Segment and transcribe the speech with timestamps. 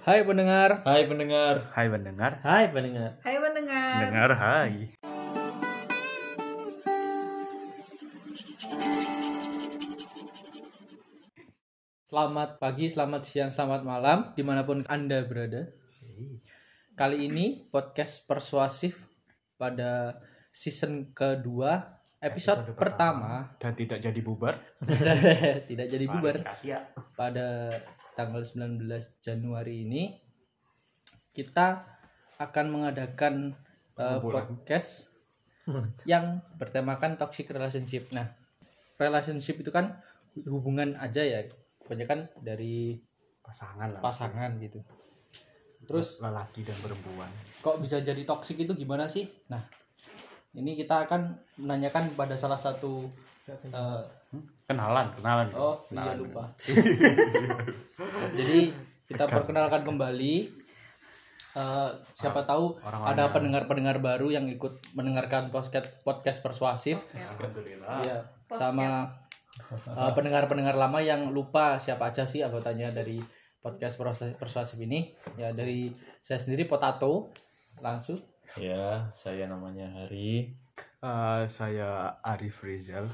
[0.00, 0.80] Hai pendengar.
[0.88, 1.68] Hai pendengar.
[1.76, 2.40] Hai pendengar.
[2.40, 3.20] Hai pendengar.
[3.20, 3.96] Hai pendengar.
[4.00, 4.72] Dengar hai.
[12.08, 15.68] Selamat pagi, selamat siang, selamat malam di mana pun anda berada.
[16.96, 18.96] Kali ini podcast persuasif
[19.60, 20.16] pada
[20.48, 24.56] season kedua episode, Episode pertama, Dan tidak jadi bubar.
[25.68, 26.88] tidak jadi bubar Asia.
[27.20, 27.68] pada
[28.20, 28.84] tanggal 19
[29.24, 30.12] Januari ini
[31.32, 31.88] kita
[32.36, 33.56] akan mengadakan
[33.96, 35.08] uh, podcast
[36.04, 38.12] yang bertemakan toxic relationship.
[38.12, 38.28] Nah,
[39.00, 39.96] relationship itu kan
[40.44, 41.48] hubungan aja ya,
[41.80, 43.00] kebanyakan dari
[43.40, 44.00] Pasangan lah.
[44.04, 44.84] pasangan gitu.
[45.88, 47.32] Terus lelaki dan perempuan.
[47.64, 49.26] kok bisa jadi toxic itu gimana sih?
[49.48, 49.64] Nah,
[50.54, 53.08] ini kita akan menanyakan pada salah satu
[53.72, 54.02] uh,
[54.64, 55.48] Kenalan, kenalan.
[55.52, 56.16] Oh iya Kenalan.
[56.22, 56.44] lupa.
[58.38, 58.70] Jadi
[59.06, 60.34] kita perkenalkan kembali.
[61.50, 67.02] Eh, siapa tahu orang-orang ada yang- pendengar-pendengar baru yang ikut mendengarkan podcast podcast persuasif.
[67.10, 67.98] Alhamdulillah.
[68.06, 68.18] Iya.
[68.48, 69.10] Sama
[69.74, 73.18] eh, pendengar-pendengar lama yang lupa siapa aja sih anggotanya dari
[73.58, 75.10] podcast persuasif, persuasif ini.
[75.34, 75.90] Ya dari
[76.22, 77.34] saya sendiri Potato
[77.82, 78.22] langsung.
[78.54, 80.54] Ya, saya namanya Hari.
[81.02, 83.10] Eh, saya Arif Rizal.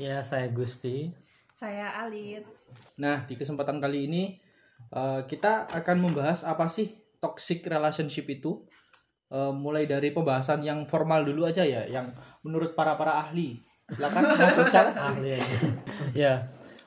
[0.00, 1.12] Ya, saya Gusti.
[1.52, 2.48] Saya Alit.
[2.96, 4.22] Nah, di kesempatan kali ini
[4.92, 8.64] eh, kita akan membahas apa sih toxic relationship itu.
[9.32, 12.08] Eh, mulai dari pembahasan yang formal dulu aja ya, yang
[12.44, 13.60] menurut para para ahli.
[13.92, 14.86] Silakan Mas Ucal.
[14.96, 15.56] Ahli aja.
[16.12, 16.32] ya,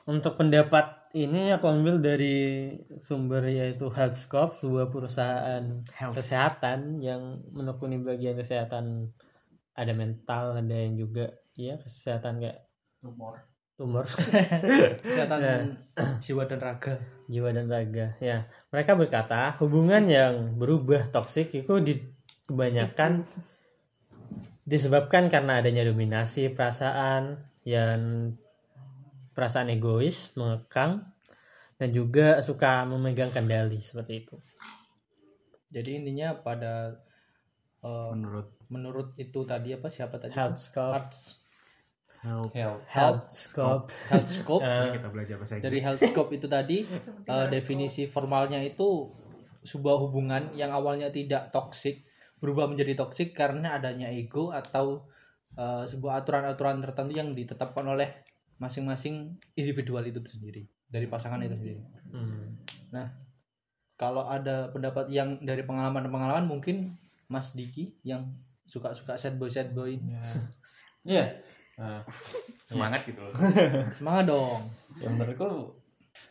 [0.06, 2.68] untuk pendapat ini aku ambil dari
[3.00, 5.64] sumber yaitu Healthscope, sebuah perusahaan
[6.12, 9.16] kesehatan yang menekuni bagian kesehatan
[9.72, 12.65] ada mental, ada yang juga ya kesehatan kayak
[13.06, 13.34] Tumor.
[13.76, 14.02] tumor
[15.04, 15.56] Kesehatan Ya.
[16.18, 16.96] jiwa dan raga.
[17.28, 18.16] jiwa dan raga.
[18.18, 22.00] Ya, mereka berkata hubungan yang berubah toksik itu di
[22.48, 23.22] kebanyakan
[24.66, 28.32] disebabkan karena adanya dominasi perasaan yang
[29.30, 31.06] perasaan egois mengekang
[31.76, 34.36] dan juga suka memegang kendali seperti itu.
[35.68, 36.96] Jadi intinya pada
[37.84, 40.32] eh, Menurut menurut itu tadi apa siapa tadi?
[40.32, 41.12] Healthscope,
[42.22, 42.52] Health-.
[42.56, 42.82] Health.
[42.88, 43.86] Healthscope.
[44.08, 44.62] Healthscope.
[44.66, 45.82] Eh, kita belajar bahasa dari Inggris.
[45.84, 46.78] Healthscope itu tadi
[47.32, 49.10] eh, definisi formalnya itu
[49.66, 52.06] sebuah hubungan yang awalnya tidak toksik
[52.38, 55.04] berubah menjadi toksik karena adanya ego atau
[55.58, 58.08] eh, sebuah aturan-aturan tertentu yang ditetapkan oleh
[58.56, 61.80] masing-masing individual itu sendiri dari pasangan itu sendiri.
[62.14, 62.46] hmm.
[63.96, 66.96] Kalau ada pendapat yang dari pengalaman-pengalaman mungkin
[67.32, 68.36] Mas Diki yang
[68.68, 69.96] suka-suka sad boy sad boy
[71.06, 71.38] Iya.
[71.76, 72.00] Nah,
[72.68, 73.34] Semangat gitu loh.
[73.98, 74.60] semangat dong.
[74.96, 75.76] ya menurutku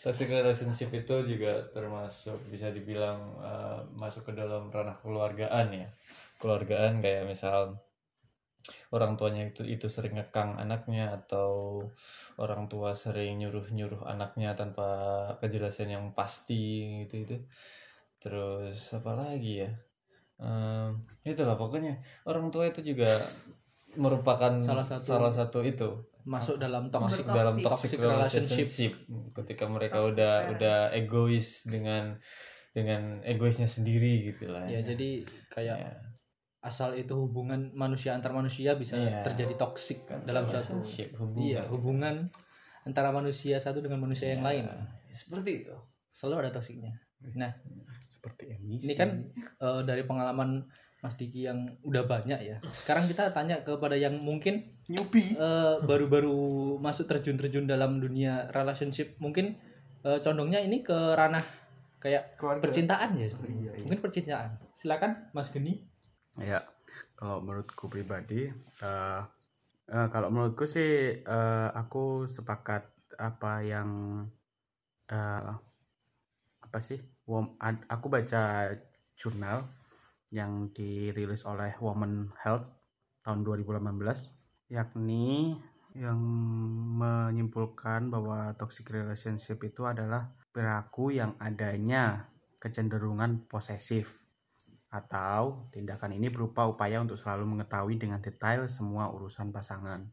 [0.01, 5.87] toxic relationship itu juga termasuk bisa dibilang uh, masuk ke dalam ranah keluargaan ya.
[6.41, 7.77] Keluargaan kayak misal
[8.89, 11.85] orang tuanya itu itu sering ngekang anaknya atau
[12.41, 14.89] orang tua sering nyuruh-nyuruh anaknya tanpa
[15.37, 17.35] kejelasan yang pasti gitu itu
[18.17, 19.71] terus apa lagi ya
[20.35, 21.95] Em, itulah pokoknya
[22.27, 23.07] orang tua itu juga
[23.97, 25.89] merupakan Salah satu- salah satu itu
[26.23, 27.37] Masuk dalam masuk toxic Toxic.
[27.37, 28.41] dalam Toxic toxic relationship.
[28.41, 28.93] relationship
[29.35, 30.53] ketika mereka Toxic udah parents.
[30.53, 32.03] udah egois dengan
[32.71, 35.93] dengan egoisnya sendiri gitu lah Ya jadi kayak Ya.
[36.61, 39.21] asal itu hubungan manusia antar manusia bisa Iya.
[39.21, 41.45] terjadi toksik dalam satu Relationship, hubungan.
[41.45, 42.15] iya hubungan
[42.81, 44.65] antara manusia satu dengan manusia yang Ya, lain
[45.07, 45.75] seperti itu
[46.09, 46.91] selalu ada toksiknya
[47.33, 47.53] nah
[48.03, 48.85] Seperti emisi.
[48.85, 50.65] ini kan eh, dari pengalaman
[51.05, 55.37] Mas Diki yang udah banyak ya sekarang kita tanya kepada yang mungkin newbie.
[55.37, 56.33] eh, baru-baru
[56.81, 59.53] masuk terjun-terjun dalam dunia relationship mungkin
[60.01, 61.45] eh, condongnya ini ke ranah
[62.01, 62.65] kayak Keluarga.
[62.65, 63.81] percintaan ya sebenarnya Iya, iya.
[63.85, 65.85] mungkin percintaan silakan Mas Geni
[66.35, 66.67] Ya,
[67.15, 68.51] kalau menurutku pribadi,
[68.83, 69.21] eh
[69.87, 72.83] eh, kalau menurutku sih eh, aku sepakat
[73.15, 73.89] apa yang
[75.07, 75.51] eh,
[76.59, 76.99] apa sih?
[77.87, 78.67] Aku baca
[79.15, 79.63] jurnal
[80.33, 82.73] yang dirilis oleh Women Health
[83.21, 85.57] tahun 2018, yakni
[85.95, 86.19] yang
[86.99, 92.27] menyimpulkan bahwa toxic relationship itu adalah perilaku yang adanya
[92.59, 94.25] kecenderungan posesif
[94.91, 100.07] atau tindakan ini berupa upaya untuk selalu mengetahui dengan detail semua urusan pasangan.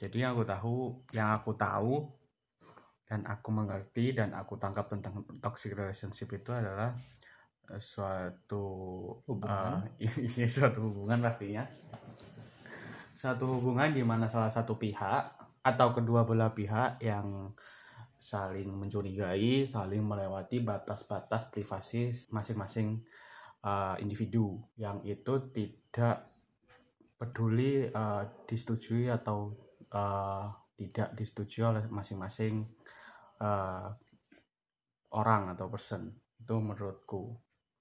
[0.00, 0.76] Jadi yang aku tahu,
[1.12, 1.94] yang aku tahu
[3.04, 6.96] dan aku mengerti dan aku tangkap tentang toxic relationship itu adalah
[7.78, 8.64] suatu
[9.28, 9.86] Hubungan.
[10.00, 11.62] ini suatu hubungan pastinya.
[13.14, 17.52] Suatu hubungan di mana salah satu pihak atau kedua belah pihak yang
[18.16, 23.00] saling mencurigai, saling melewati batas-batas privasi masing-masing
[23.64, 26.32] uh, individu yang itu tidak
[27.20, 29.52] peduli uh, disetujui atau
[29.92, 32.64] uh, tidak disetujui oleh masing-masing
[33.44, 33.92] uh,
[35.12, 36.08] orang atau person
[36.40, 37.36] itu menurutku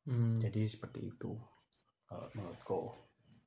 [0.08, 0.40] Hmm.
[0.40, 1.36] jadi seperti itu
[2.10, 2.82] kalau menurutku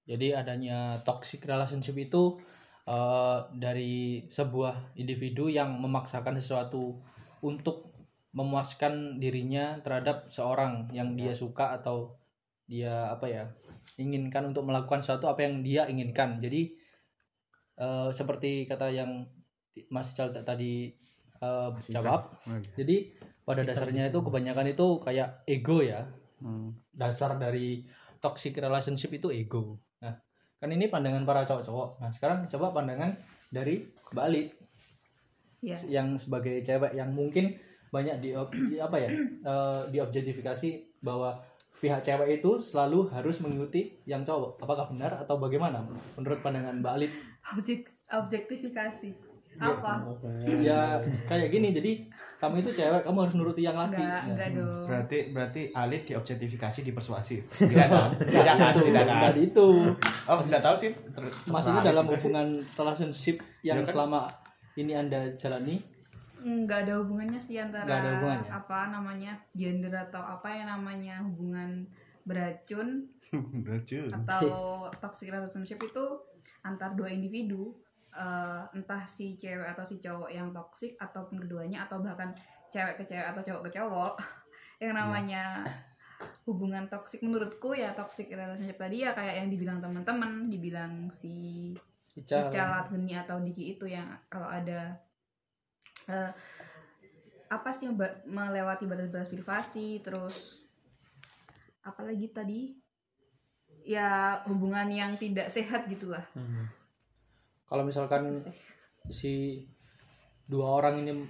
[0.02, 2.42] Jadi adanya toxic relationship itu
[2.90, 6.98] eh, dari sebuah individu yang memaksakan sesuatu
[7.42, 7.94] untuk
[8.34, 12.18] memuaskan dirinya terhadap seorang yang dia suka atau
[12.66, 13.44] dia apa ya
[14.00, 16.42] inginkan untuk melakukan sesuatu apa yang dia inginkan.
[16.42, 16.74] Jadi
[17.78, 19.22] eh, seperti kata yang
[19.86, 20.90] Mas Ical tadi
[21.38, 22.02] eh, Ical.
[22.02, 22.22] jawab.
[22.50, 22.74] Oh, iya.
[22.74, 22.96] Jadi
[23.46, 26.06] pada dasarnya itu kebanyakan itu kayak ego ya
[26.42, 26.74] Hmm.
[26.90, 27.86] dasar dari
[28.18, 29.78] toxic relationship itu ego.
[30.02, 30.18] Nah,
[30.58, 32.02] kan ini pandangan para cowok-cowok.
[32.02, 33.14] Nah, sekarang coba pandangan
[33.50, 34.42] dari Mbak Ali
[35.62, 35.78] Iya.
[36.02, 37.54] yang sebagai cewek yang mungkin
[37.94, 38.34] banyak di,
[38.66, 39.10] di apa ya?
[39.46, 41.38] eh, diobjektifikasi bahwa
[41.78, 44.58] pihak cewek itu selalu harus mengikuti yang cowok.
[44.62, 45.86] Apakah benar atau bagaimana
[46.18, 47.06] menurut pandangan Mbak Ali?
[47.54, 49.31] Objek objektifikasi.
[49.52, 49.92] Ya, Apa?
[50.58, 50.80] Ya
[51.24, 51.70] kayak gini.
[51.70, 51.92] Jadi
[52.36, 54.00] kamu itu cewek, kamu harus nuruti yang laki.
[54.00, 54.84] Enggak, enggak dong.
[54.88, 57.36] Berarti berarti Alit diobjektifikasi dipersuasi.
[57.70, 58.10] Tidak kan?
[58.16, 58.72] Tidak kan?
[58.74, 59.34] Itu, Tidak kan?
[59.36, 59.68] itu.
[60.24, 60.90] Oh, tidak tahu sih.
[61.46, 63.90] Maksudnya terserah dalam hubungan relationship yang Ya kan?
[63.90, 64.20] selama
[64.74, 65.76] ini anda jalani
[66.42, 68.50] Enggak ada hubungannya sih antara Nggak ada hubungannya.
[68.50, 71.86] apa namanya gender atau apa yang namanya hubungan
[72.24, 73.06] beracun
[73.68, 74.10] Lucu.
[74.10, 74.50] atau
[74.98, 76.04] toxic relationship itu
[76.60, 77.70] antar dua individu
[78.12, 82.36] eh, entah si cewek atau si cowok yang toxic ataupun keduanya atau bahkan
[82.72, 84.14] cewek ke cewek atau cowok ke cowok
[84.82, 85.64] yang namanya
[86.46, 91.70] hubungan toxic menurutku ya toxic relationship tadi ya kayak yang dibilang teman-teman dibilang si
[92.12, 92.52] Ical.
[92.92, 95.00] Geni atau Diki itu yang kalau ada
[96.12, 96.30] eh,
[97.52, 97.88] apa sih
[98.28, 100.64] melewati batas-batas privasi terus
[101.84, 102.60] apalagi tadi
[103.84, 106.81] ya hubungan yang tidak sehat gitulah Hmm.
[107.72, 108.52] Kalau misalkan Itu sih.
[109.08, 109.34] si
[110.44, 111.24] dua orang ini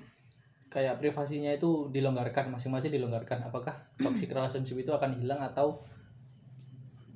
[0.66, 5.86] kayak privasinya itu dilonggarkan masing-masing dilonggarkan apakah toxic relationship itu akan hilang atau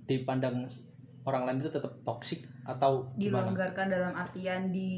[0.06, 0.62] dipandang
[1.26, 3.50] orang lain itu tetap toxic atau gimana?
[3.50, 4.92] Dilonggarkan dalam artian di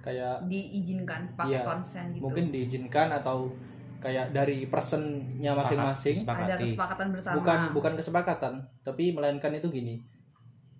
[0.00, 2.24] kayak diizinkan pakai Iya, konsen gitu.
[2.24, 3.52] Mungkin diizinkan atau
[4.00, 6.24] kayak dari personnya masing-masing.
[6.24, 7.36] ada kesepakatan bersama.
[7.38, 10.00] Bukan bukan kesepakatan tapi melainkan itu gini.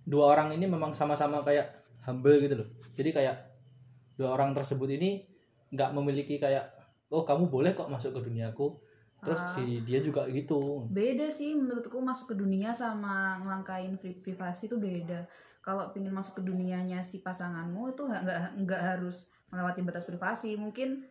[0.09, 2.69] Dua orang ini memang sama-sama kayak humble gitu loh.
[2.99, 3.37] Jadi kayak
[4.19, 5.25] dua orang tersebut ini
[5.73, 6.69] nggak memiliki kayak
[7.09, 8.77] oh kamu boleh kok masuk ke duniaku
[9.23, 9.55] terus Ah.
[9.55, 10.91] si dia juga gitu.
[10.91, 15.31] Beda sih menurutku masuk ke dunia sama ngelangkain pri- privasi itu beda.
[15.63, 20.59] Kalau pingin masuk ke dunianya si pasanganmu itu nggak nggak harus melewati batas privasi.
[20.59, 21.07] Mungkin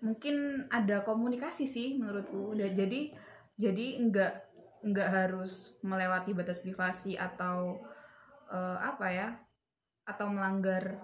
[0.00, 2.56] mungkin ada komunikasi sih menurutku.
[2.56, 3.12] Udah jadi
[3.60, 4.32] jadi nggak
[4.88, 7.80] nggak harus melewati batas privasi atau
[8.48, 9.28] eh, apa ya
[10.06, 10.96] atau melanggar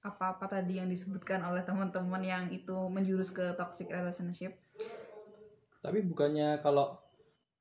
[0.00, 4.56] apa-apa tadi yang disebutkan oleh teman-teman yang itu menjurus ke toxic relationship
[5.80, 6.96] tapi bukannya kalau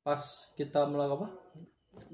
[0.03, 0.19] pas
[0.55, 1.29] kita melakukan apa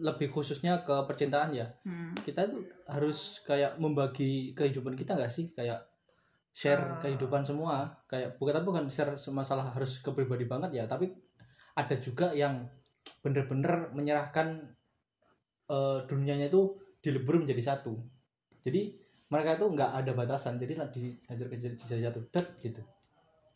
[0.02, 2.18] lebih khususnya ke percintaan ya Hmm.
[2.26, 5.86] kita tuh harus kayak membagi kehidupan kita nggak sih kayak
[6.50, 6.98] share Ah.
[7.02, 11.14] kehidupan semua kayak bukan tapi bukan share masalah harus ke pribadi banget ya tapi
[11.76, 12.66] ada juga yang
[13.22, 14.74] bener-bener menyerahkan
[15.66, 17.94] eh, dunianya itu dilebur menjadi satu
[18.66, 18.98] jadi
[19.30, 21.56] mereka itu nggak ada batasan jadi dihajar ke
[22.02, 22.82] jatuh dat gitu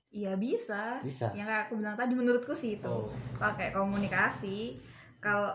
[0.10, 0.98] Iya bisa.
[1.06, 4.82] bisa Yang kayak aku bilang tadi menurutku sih itu oh pakai komunikasi.
[5.22, 5.54] Kalau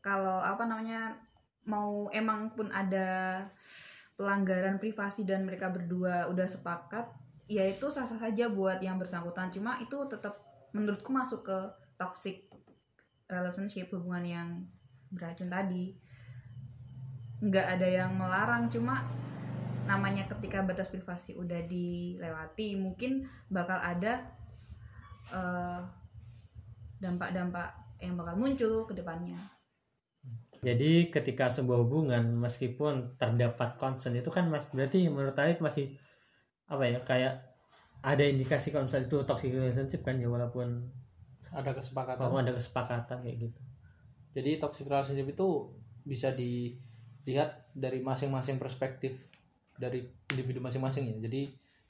[0.00, 1.20] kalau apa namanya
[1.68, 3.38] mau emang pun ada
[4.16, 7.04] pelanggaran privasi dan mereka berdua udah sepakat,
[7.46, 9.52] ya itu sah-sah saja buat yang bersangkutan.
[9.52, 10.40] Cuma itu tetap
[10.72, 11.58] menurutku masuk ke
[12.00, 12.48] toxic
[13.28, 14.48] relationship hubungan yang
[15.12, 15.92] beracun tadi.
[17.42, 19.02] Nggak ada yang melarang, cuma
[19.82, 24.30] namanya ketika batas privasi udah dilewati mungkin bakal ada
[25.34, 25.80] eh,
[27.02, 29.38] dampak-dampak yang bakal muncul ke depannya.
[30.62, 35.98] Jadi ketika sebuah hubungan meskipun terdapat concern itu kan mas berarti menurut Alit masih
[36.70, 37.34] apa ya kayak
[38.02, 40.86] ada indikasi kalau misalnya itu toxic relationship kan ya walaupun
[41.50, 43.60] ada kesepakatan walaupun ada kesepakatan kayak gitu.
[44.38, 45.46] Jadi toxic relationship itu
[46.06, 46.30] bisa
[47.22, 49.30] dilihat dari masing-masing perspektif
[49.78, 51.16] dari individu masing-masing ya.
[51.30, 51.42] Jadi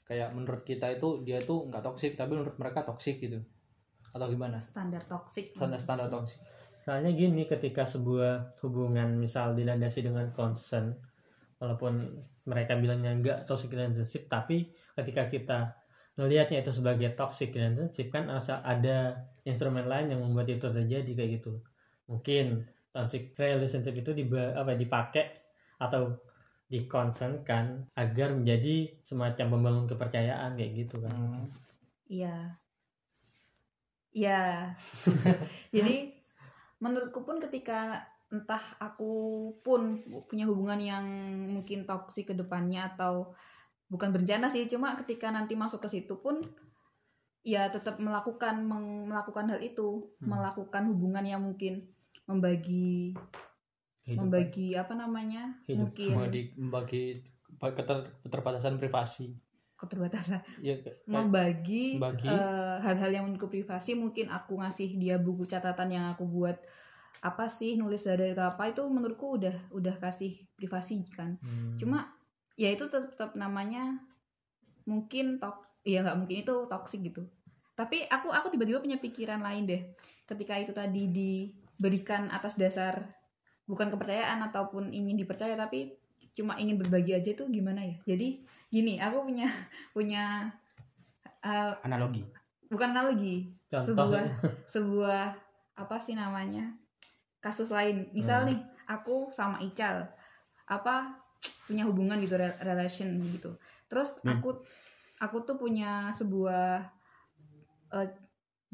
[0.03, 3.41] kayak menurut kita itu dia itu nggak toxic tapi menurut mereka toxic gitu.
[4.13, 4.61] Atau gimana?
[4.61, 5.57] Standar toxic.
[5.57, 6.37] Standar standar toxic.
[6.79, 10.93] Soalnya gini ketika sebuah hubungan misal dilandasi dengan concern
[11.63, 12.11] walaupun
[12.43, 14.67] mereka bilangnya enggak toxic relationship tapi
[14.99, 15.59] ketika kita
[16.19, 21.63] ngelihatnya itu sebagai toxic relationship kan ada instrumen lain yang membuat itu terjadi kayak gitu
[22.05, 25.25] mungkin toxic relationship itu diba, apa dipakai
[25.81, 26.13] atau
[26.69, 31.45] dikonsenkan agar menjadi semacam pembangun kepercayaan kayak gitu kan Hmm.
[32.09, 32.37] Iya.
[34.13, 34.73] Iya.
[35.75, 36.13] Jadi
[36.77, 39.13] menurutku pun ketika entah aku
[39.61, 41.05] pun punya hubungan yang
[41.49, 43.33] mungkin toksik ke depannya atau
[43.89, 46.41] bukan berencana sih, cuma ketika nanti masuk ke situ pun
[47.45, 48.65] ya tetap melakukan
[49.05, 50.33] melakukan hal itu, Hmm.
[50.33, 51.92] melakukan hubungan yang mungkin
[52.25, 53.13] membagi
[54.03, 54.17] Kehidupan.
[54.19, 55.43] membagi apa namanya?
[55.63, 55.89] Hidup.
[55.89, 57.01] Mungkin membagi membagi
[57.53, 59.35] keter- keterbatasan privasi
[59.73, 62.23] keterbatasan ya kayak- membagi Membagi.
[62.25, 66.55] eh, hal-hal yang menurutku privasi mungkin aku ngasih dia buku catatan yang aku buat
[67.19, 71.75] apa sih nulis dari atau apa itu menurutku udah udah kasih privasi kan Hmm.
[71.75, 72.15] cuma
[72.55, 73.99] ya itu tetap namanya
[74.83, 77.27] mungkin tok ya nggak mungkin itu toksik gitu
[77.73, 79.81] tapi aku aku tiba-tiba punya pikiran lain deh
[80.23, 81.11] ketika itu tadi
[81.83, 83.03] diberikan atas dasar
[83.67, 85.99] bukan kepercayaan ataupun ingin dipercaya tapi
[86.31, 88.39] cuma ingin berbagi aja itu gimana ya jadi
[88.71, 89.51] gini aku punya
[89.95, 90.23] punya
[91.43, 92.23] eh, Analogi.
[92.71, 93.91] bukan analogi Contoh.
[93.91, 94.23] sebuah
[94.73, 95.23] sebuah
[95.75, 96.71] apa sih namanya
[97.43, 98.55] kasus lain misal Hmm.
[98.55, 100.07] nih aku sama Ical
[100.63, 101.19] apa
[101.67, 103.59] punya hubungan gitu re- relation gitu
[103.91, 104.39] terus Hmm.
[104.39, 104.63] aku
[105.19, 106.87] aku tuh punya sebuah
[107.91, 108.07] eh,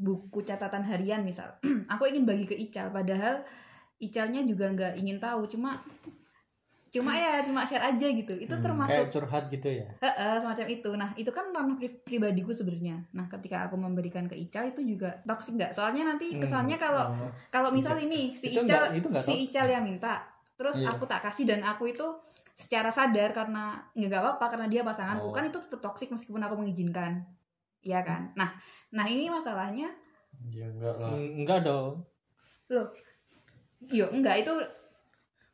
[0.00, 1.52] buku catatan harian misal
[1.92, 3.44] aku ingin bagi ke Ical padahal
[3.98, 5.76] Icalnya juga nggak ingin tahu cuma
[6.90, 10.66] cuma ya cuma share aja gitu itu Hmm, termasuk kayak curhat gitu ya Heeh, semacam
[10.66, 10.90] itu.
[10.90, 12.98] Nah, itu kan ranah pri- pribadiku sebenarnya.
[13.12, 15.70] Nah, ketika aku memberikan ke Ical itu juga toksik nggak?
[15.70, 16.42] Soalnya nanti Hmm.
[16.42, 17.30] kesannya kalau Oh.
[17.48, 19.32] kalau misal ini si Itu Ical nggak- itu nggak si.
[19.46, 20.18] Ical yang minta,
[20.56, 20.90] terus Iya.
[20.90, 22.02] aku tak kasih dan aku itu
[22.52, 25.32] secara sadar karena nggak apa-apa karena dia pasanganku Oh.
[25.32, 27.22] kan itu tetap toksik meskipun aku mengizinkan.
[27.80, 28.30] Iya kan?
[28.34, 28.50] Nah,
[28.90, 29.88] nah ini masalahnya
[30.46, 32.00] ya enggak lah Mm, enggak dong
[33.82, 34.54] yo enggak itu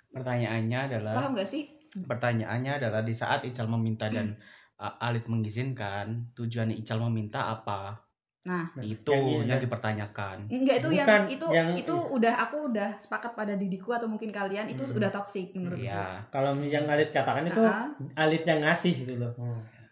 [0.08, 1.64] Pertanyaannya adalah paham nggak sih?
[1.96, 4.36] pertanyaannya adalah di saat Ical meminta dan
[4.78, 8.00] uh, Alit mengizinkan, tujuan Ical meminta apa?
[8.46, 8.70] Nah.
[8.78, 9.64] itu Yang yang ya.
[9.66, 10.36] dipertanyakan.
[10.46, 14.30] Enggak itu yang Bukan, itu yang- itu udah aku udah sepakat pada diriku atau mungkin
[14.30, 14.92] kalian itu Hmm.
[14.94, 15.82] sudah toksik menurutku.
[15.82, 16.22] Iya.
[16.30, 19.34] kalau yang Alit katakan itu Nah, Alit yang ngasih gitu loh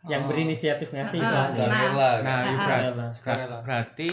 [0.05, 0.29] yang Oh.
[0.29, 1.35] berinisiatif ngasih Ah, itu ah.
[1.35, 1.47] Nah.
[1.47, 2.45] Sukarela Nah, kan?
[2.45, 3.59] itu Ah, berat- Sukarela.
[3.61, 4.11] Berarti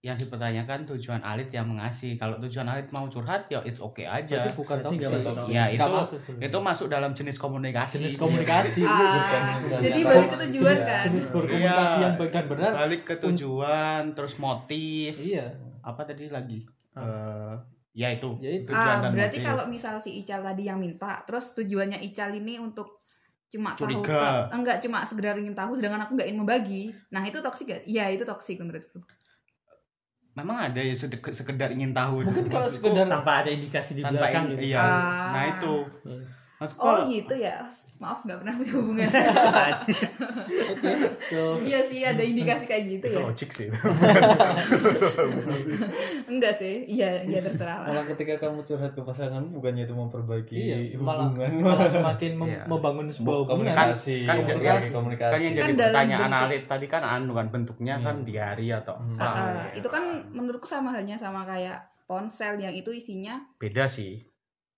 [0.00, 2.16] yang dipertanyakan tujuan Alit yang mengasih.
[2.16, 4.40] Kalau tujuan Alit mau curhat ya it's okay aja.
[4.40, 5.34] Berarti bukan toksik masuk.
[5.46, 6.18] Ya, itu- masuk.
[6.40, 8.00] Itu masuk dalam jenis komunikasi.
[8.00, 9.42] jenis komunikasi Ah, bukan
[9.78, 11.00] jadi balik ke tujuan jenis, kan.
[11.02, 12.00] jenis berkomunikasi Iya.
[12.02, 15.12] yang baik dan benar Balik ke tujuan, terus motif.
[15.16, 15.46] iya
[15.82, 16.64] Apa tadi lagi?
[16.92, 17.00] Ah.
[17.00, 17.54] Eh,
[17.94, 18.36] ya itu.
[18.38, 18.68] Ya itu.
[18.68, 19.48] Tujuan Ah, dan berarti motif.
[19.48, 22.99] kalau misal si Ical tadi yang minta, terus tujuannya Ical ini untuk
[23.50, 24.46] cuma Curiga.
[24.46, 26.82] tahu- enggak cuma sekedar ingin tahu sedangkan aku nggak ingin membagi.
[27.10, 27.82] Nah, itu toksik gak?
[27.84, 29.02] Iya, itu toksik menurutku.
[30.30, 30.94] memang ada ya
[31.34, 32.22] sekedar ingin tahu.
[32.22, 34.78] mungkin kalau sekedar tanpa ada indikasi di tanpa belakang in- gitu iya.
[34.80, 35.28] Ah.
[35.34, 35.74] Nah itu.
[36.60, 36.62] Iya.
[36.62, 37.56] Maksudku Oh, gitu ya.
[37.96, 39.08] Maaf nggak pernah punya hubungan.
[40.72, 43.18] oke so iya sih, ada indikasi kayak gitu itu ya.
[43.22, 43.66] logik sih.
[46.26, 46.74] Enggak sih.
[46.86, 47.86] Iya, iya terserah lah.
[47.90, 52.48] malah ketika kamu curhat ke pasanganmu bukannya itu memperbaiki iya malah hubungan malah semakin mem-
[52.50, 52.62] Iya.
[52.66, 56.62] membangun sebuah hubungan komunikasi kan jadi- komunikasi komunikasi kan yang jadi Kan dalam pertanyaan Alit
[56.66, 58.24] tadi kan anu kan bentuknya kan Hmm.
[58.26, 59.14] diary atau Hmm.
[59.14, 59.22] apa.
[59.22, 64.18] Ah, ah, itu kan menurutku sama halnya sama kayak ponsel yang itu isinya beda sih.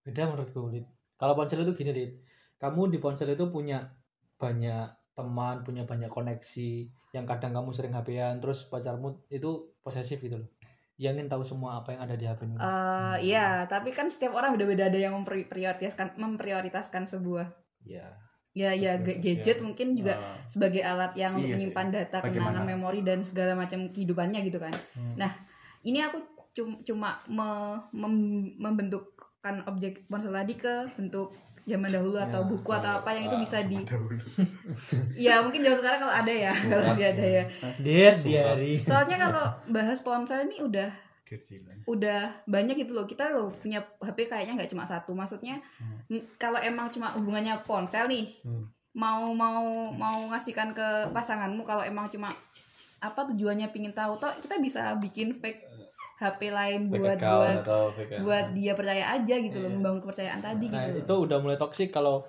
[0.03, 0.83] beda menurutku Lid.
[1.23, 2.13] Kalau ponsel itu gini Lid.
[2.59, 3.95] kamu di ponsel itu punya
[4.37, 6.73] banyak teman punya banyak koneksi
[7.11, 10.49] yang kadang kamu sering HP-an terus pacarmu itu posesif gitu loh
[10.93, 14.53] dia ingin tahu semua apa yang ada di HP-mu eh iya, tapi kan setiap orang
[14.53, 17.47] beda-beda ada yang memprioritaskan memprioritaskan sebuah
[17.83, 18.07] ya
[18.53, 21.73] ya ya ga- gadget mungkin juga Ah, sebagai alat yang untuk Iya sih.
[21.73, 22.35] menyimpan data Bagaimana?
[22.53, 25.17] kenangan memori dan segala macam kehidupannya gitu kan Hmm.
[25.17, 25.33] Nah,
[25.83, 26.21] ini aku
[26.53, 28.53] cum- cuma me- mem-
[29.43, 33.37] membentukkan objek ponsel tadi ke bentuk zaman dahulu atau Ya, buku atau apa yang itu
[33.39, 33.79] ah, bisa di
[35.27, 37.45] ya mungkin zaman sekarang kalau ada ya kalau masih ada ya.
[37.79, 40.91] Dear diary soalnya kalau bahas ponsel ini udah
[41.87, 43.07] udah banyak gitu loh.
[43.07, 45.11] Kita loh punya HP kayaknya nggak cuma satu.
[45.11, 46.23] Maksudnya Hmm.
[46.37, 48.67] kalau emang cuma hubungannya ponsel nih Hmm.
[48.93, 52.29] mau mau mau ngasihkan ke pasanganmu kalau emang cuma
[53.01, 55.67] apa tujuannya pingin tahu toh kita bisa bikin fake
[56.15, 57.57] HP lain Fake buat buat
[58.21, 59.75] buat dia percaya aja gitu loh Iya.
[59.75, 62.21] membangun kepercayaan tadi nah gitu itu udah mulai toksik kalau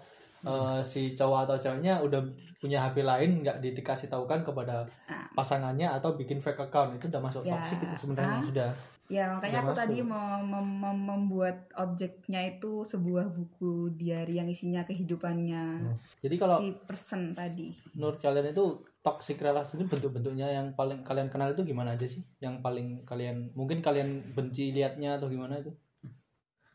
[0.42, 2.20] eh, si cowok atau ceweknya udah
[2.58, 5.28] punya HP lain nggak dikasih tahukan kepada Nah.
[5.34, 7.56] pasangannya atau bikin fake account itu udah masuk Ya.
[7.56, 8.44] toksik itu sebenarnya Ah.
[8.44, 8.70] sudah
[9.06, 9.82] ya makanya aku masuk.
[9.84, 16.58] tadi mem- mem- mem- membuat objeknya itu sebuah buku diary yang isinya kehidupannya jadi kalau
[16.58, 21.62] si person tadi menurut kalian itu toxic relation itu bentuk-bentuknya yang paling kalian kenal itu
[21.62, 22.24] gimana aja sih?
[22.40, 25.76] Yang paling kalian mungkin kalian benci liatnya atau gimana itu?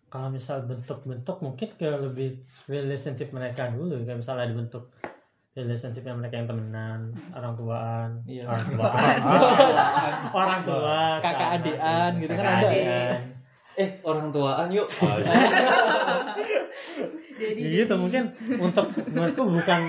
[0.08, 4.88] kalau misal bentuk-bentuk mungkin ke lebih relationship mereka dulu kayak misalnya ada bentuk
[5.52, 7.00] relationshipnya mereka yang temenan
[7.36, 8.48] orang tuaan Iya.
[8.48, 8.88] orang tua
[10.32, 13.00] orang tua Kakak adian gitu kan ada ya?
[13.76, 14.88] eh orang tuaan yuk
[17.38, 19.80] jadi Ya gitu mungkin untuk menurutku bukan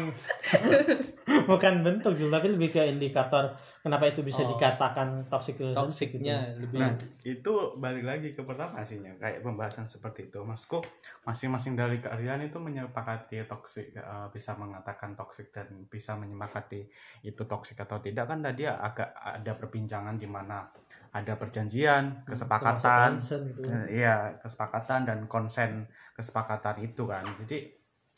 [1.49, 4.55] bukan bentuk juga tapi lebih ke indikator kenapa itu bisa Oh.
[4.55, 6.23] dikatakan toxic relationship gitu.
[6.23, 6.91] Toksiknya lebih Nah,
[7.21, 10.39] itu balik lagi ke pertama aslinya kayak pembahasan seperti itu.
[10.39, 10.79] Maksudku
[11.25, 16.87] masing-masing dari kalian itu menyepakati toksik eh, bisa mengatakan toksik dan bisa menyepakati
[17.25, 20.63] itu toksik atau tidak kan tadi agak ada perbincangan di mana
[21.09, 23.67] ada perjanjian, Termasuk kesepakatan, gitu.
[23.67, 27.57] Eh, iya kesepakatan dan konsen kesepakatan itu kan jadi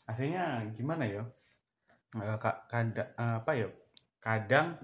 [0.06, 0.44] akhirnya
[0.76, 1.22] gimana ya
[2.12, 3.68] Eh, ka- kada, eh, apa ya
[4.20, 4.76] kadang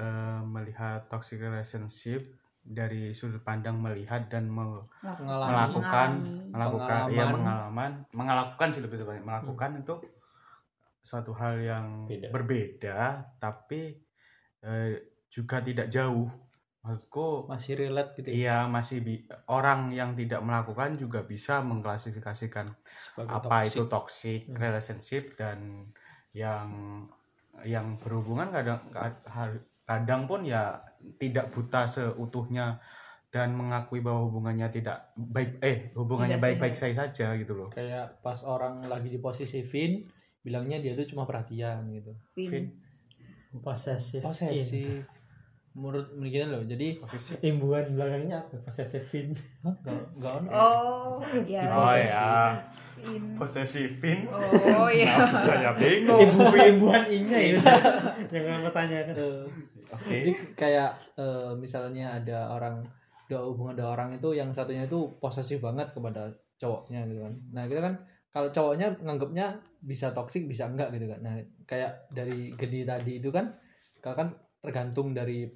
[0.00, 2.24] eh, melihat toxic relationship
[2.64, 5.48] dari sudut pandang melihat dan me- Mengalami.
[5.52, 6.52] melakukan Mengalami.
[6.52, 7.32] melakukan ya Pengalaman.
[7.36, 9.94] pengalaman melakukan sih lebih tepatnya melakukan itu
[11.04, 12.28] suatu hal yang Beda.
[12.32, 12.98] berbeda
[13.36, 13.96] tapi
[14.64, 14.92] eh,
[15.28, 16.28] juga tidak jauh
[16.82, 18.36] maksudku masih relate gitu ya.
[18.38, 23.68] Iya masih bi- orang yang tidak melakukan juga bisa mengklasifikasikan sebagai apa toxic.
[23.74, 24.56] itu toxic Hmm.
[24.56, 25.58] relationship dan
[26.32, 26.68] yang
[27.66, 30.78] yang berhubungan kadang ka- kadang pun ya
[31.18, 32.78] tidak buta seutuhnya
[33.28, 37.68] dan mengakui bahwa hubungannya tidak baik eh hubungannya baik-baik saja saja gitu loh.
[37.68, 40.06] Kayak pas orang lagi di posisi Vin
[40.38, 42.14] bilangnya dia tuh cuma perhatian gitu.
[42.38, 42.48] Vin.
[42.48, 42.66] Vin.
[43.58, 45.17] posesif Posesif.
[45.78, 46.62] Menurut begini loh.
[46.66, 46.98] Jadi
[47.48, 49.30] imbuhan belakangnya apa posesifin
[49.62, 50.48] enggak enggak ono.
[50.50, 51.62] Oh, ya.
[51.70, 52.28] Oh ya,
[53.38, 54.26] posesifin.
[54.26, 55.14] Oh, ya.
[55.30, 56.18] Saya bingung.
[56.18, 57.62] imbu imbuhan inya itu
[58.34, 59.46] yang kamu tanyakan Eh,
[59.88, 60.16] Oke.
[60.20, 62.82] Jadi kayak eh, misalnya ada orang
[63.28, 67.34] ada hubungan ada orang itu yang satunya itu posesif banget kepada cowoknya gitu kan.
[67.54, 67.94] Nah, kita kan
[68.28, 69.46] kalau cowoknya nganggapnya
[69.80, 71.20] bisa toksik bisa enggak gitu kan.
[71.24, 73.48] Nah, kayak dari Gedi tadi itu kan
[74.02, 74.28] kalau kan
[74.60, 75.48] tergantung dari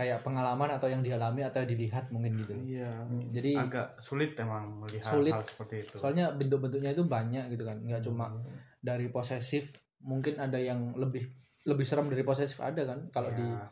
[0.00, 2.56] kayak pengalaman atau yang dialami atau dilihat mungkin gitu.
[2.56, 3.04] Iya.
[3.36, 5.36] Jadi Agak sulit emang melihat Sulit.
[5.36, 5.94] hal seperti itu.
[6.00, 7.76] soalnya bentuk-bentuknya itu banyak gitu kan.
[7.84, 8.32] Nggak cuma
[8.80, 11.28] dari posesif, mungkin ada yang lebih
[11.68, 13.68] lebih serem dari posesif ada kan kalau di Ya,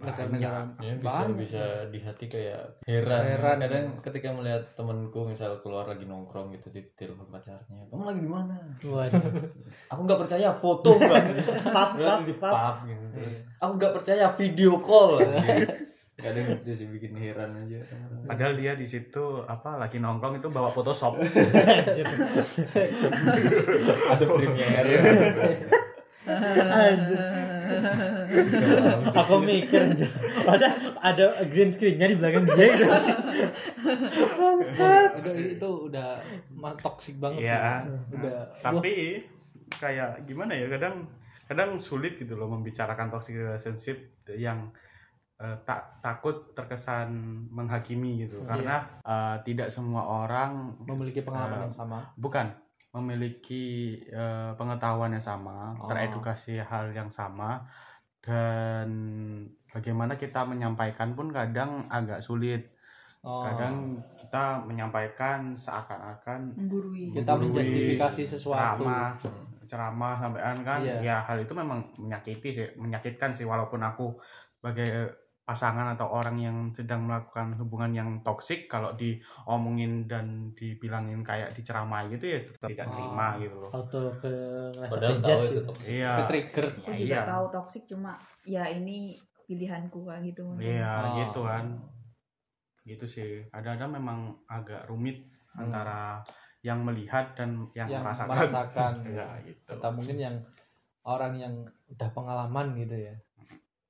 [0.00, 1.36] negara-negara ya bisa Banyak.
[1.36, 3.20] bisa di hati kayak heran.
[3.20, 3.56] Heran.
[3.60, 8.30] kadang ketika melihat temanku misal keluar lagi nongkrong gitu di telepon pacarnya kamu lagi di
[8.32, 8.56] mana?
[8.80, 9.24] Waduh.
[9.92, 11.24] Aku nggak percaya foto mbak.
[11.76, 12.88] Pap pap di pap.
[12.88, 13.44] gitu terus.
[13.60, 15.20] Aku nggak percaya video call.
[16.20, 17.80] Kadang itu sih bikin heran aja.
[18.28, 21.16] Padahal dia di situ apa lagi nongkrong itu bawa Photoshop.
[24.12, 25.00] ada premiere
[29.12, 30.06] aku mikir aja
[30.46, 30.66] ada
[31.00, 32.92] ada green screennya di belakang dia gitu
[35.10, 36.20] Aduh, itu udah
[36.52, 37.56] ma- toxic banget Iya.
[37.82, 38.16] sih.
[38.16, 38.94] Udah Tapi
[39.72, 41.08] kayak gimana ya kadang
[41.42, 43.96] kadang sulit gitu loh membicarakan toxic relationship
[44.28, 44.70] yang
[45.36, 47.10] eh, tak takut terkesan
[47.48, 48.46] menghakimi gitu Iya.
[48.46, 51.98] karena eh, tidak semua orang memiliki pengalaman Eh, yang sama.
[52.14, 52.52] bukan
[52.90, 55.86] memiliki eh, pengetahuan yang sama, Oh.
[55.86, 57.62] teredukasi hal yang sama
[58.20, 58.88] dan
[59.70, 62.74] bagaimana kita menyampaikan pun kadang agak sulit.
[63.20, 67.12] Oh, Kadang kita menyampaikan seakan-akan Menggurui.
[67.12, 68.84] kita menjustifikasi sesuatu.
[68.88, 69.12] ceramah
[69.70, 70.98] ceramah sampean kan Iya.
[70.98, 74.18] ya hal itu memang menyakiti sih menyakitkan sih walaupun aku
[74.58, 75.14] sebagai
[75.50, 82.06] pasangan atau orang yang sedang melakukan hubungan yang toksik kalau diomongin dan dibilangin kayak diceramai
[82.08, 82.92] gitu ya tetap tidak Oh.
[82.94, 84.32] terima gitu loh auto ke
[84.78, 86.66] padahal tahu itu toxic iya Ke trigger.
[86.70, 87.20] Aku Ya, juga iya.
[87.26, 90.62] tahu toxic cuma ya ini pilihanku kayak gitu mungkin.
[90.70, 91.10] iya Oh.
[91.18, 91.64] gitu kan
[92.82, 95.66] gitu sih kadang-kadang memang agak rumit Hmm.
[95.66, 96.22] antara
[96.62, 98.92] yang melihat dan yang, Yang merasakan merasakan.
[99.18, 100.36] ya gitu Atau mungkin yang
[101.02, 101.54] orang yang
[101.88, 103.14] udah pengalaman gitu ya.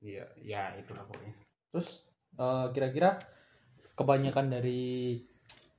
[0.01, 1.37] iya ya itulah pokoknya
[1.71, 2.03] Terus
[2.35, 3.19] eh, kira-kira
[3.93, 5.17] kebanyakan dari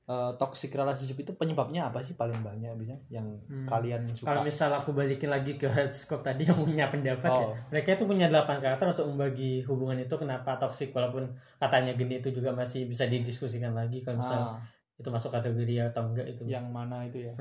[0.04, 3.66] eh, toxic relationship itu penyebabnya apa sih paling banyak bisa yang Hmm.
[3.66, 4.26] kalian suka?
[4.26, 7.54] kalau misal aku balikin lagi ke Heartscope tadi yang punya pendapat ya Oh.
[7.68, 12.30] mereka itu punya 8 karakter untuk membagi hubungan itu kenapa toksik walaupun katanya gini itu
[12.30, 14.58] juga masih bisa didiskusikan lagi kalau misal Ah,
[14.94, 17.34] itu masuk kategori atau enggak itu yang mana itu ya?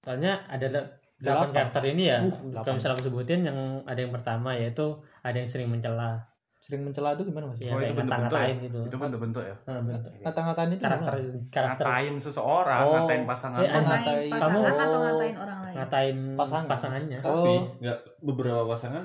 [0.00, 1.16] soalnya ada da- Delapan.
[1.16, 4.84] delapan karakter ini ya Uh, kalau misal aku sebutin yang ada yang pertama yaitu
[5.20, 6.20] ada yang sering mencela
[6.64, 7.60] Sering mencela itu gimana mas?
[7.60, 8.54] ya Oh, itu kayak bentuk-bentuk ya?
[8.58, 10.10] gitu itu bentuk-bentuk ya Nah, bentuk.
[10.18, 11.40] Ngata-ngatain itu karakter gimana?
[11.52, 12.92] karakter ngatain seseorang Oh.
[12.96, 14.30] ngatain pasangan Eh, Ngatain Ngatain.
[14.32, 15.02] pasangan Kamu- atau Oh.
[15.04, 15.74] ngatain orang lain?
[15.76, 16.66] ngatain Pasangan.
[16.66, 17.62] pasangannya tapi Oh.
[17.78, 19.04] nggak beberapa pasangan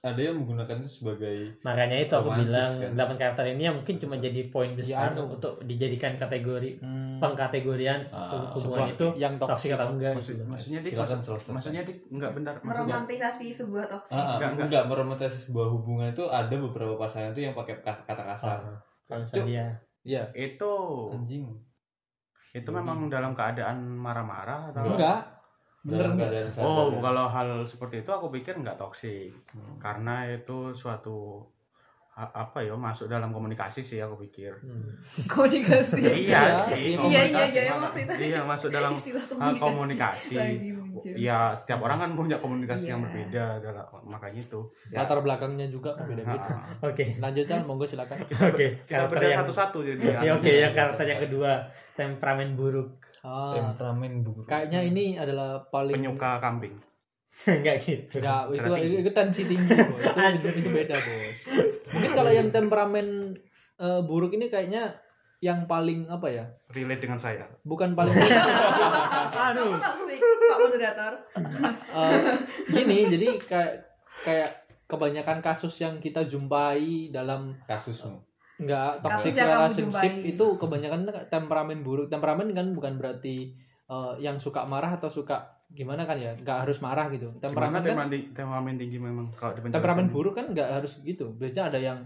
[0.00, 2.96] ada yang menggunakan itu sebagai makanya itu aku bilang kan?
[2.96, 5.36] delapan karakter ini yang mungkin cuma jadi poin besar anu.
[5.36, 10.44] untuk dijadikan kategori Hmm, pengkategorian Ah, hubungan itu yang toksik atau enggak Maksud, gitu.
[10.46, 11.52] maksudnya dik, maksud- selesai.
[11.52, 14.66] maksudnya dik enggak benar maksudnya meromantisasi sebuah toksik Ah, ah, Enggak, enggak.
[14.66, 18.56] enggak meromantisasi sebuah hubungan itu ada beberapa pasangan itu yang pakai ka- kata kasar.
[18.58, 19.44] Ah, kalau Cuk.
[19.44, 19.66] misalnya dia
[20.00, 20.22] Iya.
[20.34, 20.72] itu
[21.12, 21.44] Anjing.
[22.50, 25.39] itu memang dalam keadaan marah-marah atau Enggak.
[25.82, 26.12] Bener
[26.46, 26.60] sadar.
[26.60, 27.00] Oh, ya.
[27.00, 29.76] kalau hal seperti itu aku pikir nggak toksik Hmm.
[29.76, 31.40] karena itu suatu
[32.12, 34.52] apa ya masuk dalam komunikasi sih aku pikir.
[34.52, 34.92] hmm.
[35.32, 37.00] komunikasi iya Iya, sih.
[37.00, 37.48] iya iya komunikasi.
[37.50, 38.92] iya emang sih tadi Iya masuk dalam
[39.64, 40.36] komunikasi.
[40.76, 41.16] muncul.
[41.16, 43.06] Iya, setiap orang kan punya komunikasi yang Iya.
[43.08, 44.60] berbeda dalam makanya itu.
[44.92, 46.44] Latar belakangnya juga kan beda-beda.
[46.44, 48.20] Ah, oke Lanjut Chan, monggo silakan.
[48.20, 50.02] oke Kita karakter yang satu-satu jadi.
[50.20, 51.52] ya oke yang karakter yang kedua
[51.94, 54.48] temperamen buruk Ah, temperamen buruk.
[54.48, 56.72] kayaknya ini adalah paling penyuka kambing.
[57.46, 58.96] enggak gitu Enggak, itu Tinggi.
[59.06, 60.02] itu tensi tinggi, Bos.
[60.40, 61.36] Itu, itu, itu beda, Bos.
[61.94, 63.06] Mungkin kalau yang temperamen
[63.78, 64.98] eh, buruk ini kayaknya
[65.40, 66.44] yang paling apa ya?
[66.74, 67.48] Relate dengan saya.
[67.64, 68.12] Bukan paling
[69.50, 71.12] aduh pak moderator
[71.96, 72.34] eh,
[72.68, 73.74] gini, jadi kayak
[74.26, 74.50] kayak
[74.84, 78.20] kebanyakan kasus yang kita jumpai dalam kasusmu.
[78.60, 82.06] Enggak toxic relationship itu kebanyakan temperamen buruk.
[82.12, 83.56] Temperamen kan bukan berarti
[83.88, 86.36] eh, yang suka marah atau suka gimana kan ya?
[86.36, 87.32] Enggak harus marah gitu.
[87.40, 91.32] Temperamen Temperamen kan temperamen, tinggi, temperamen tinggi memang kalau temperamen buruk kan nggak harus gitu.
[91.34, 91.98] Biasanya ada yang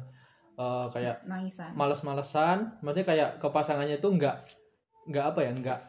[0.54, 2.78] eh, kayak nangisan males-malesan.
[2.80, 4.36] Maksudnya kayak ke pasangannya tuh nggak
[5.10, 5.52] nggak apa ya?
[5.52, 5.80] Nggak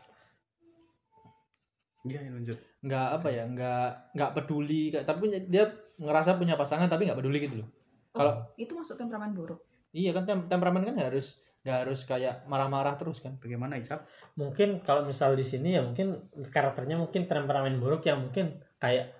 [2.06, 2.58] Iya, ya, lanjut.
[2.86, 3.44] nggak apa ya?
[3.50, 4.94] Nggak nggak peduli.
[4.94, 5.66] Kayak tapi dia
[5.98, 7.70] ngerasa punya pasangan tapi nggak peduli gitu loh.
[8.16, 9.60] Kalau Oh, itu masuk temperamen buruk
[9.96, 13.42] iya kan tem- temperamen kan harus nggak harus kayak marah-marah terus kan.
[13.42, 14.06] Bagaimana, Icap?
[14.36, 19.16] mungkin kalau misal di sini ya mungkin karakternya mungkin temperamen buruk yang mungkin kayak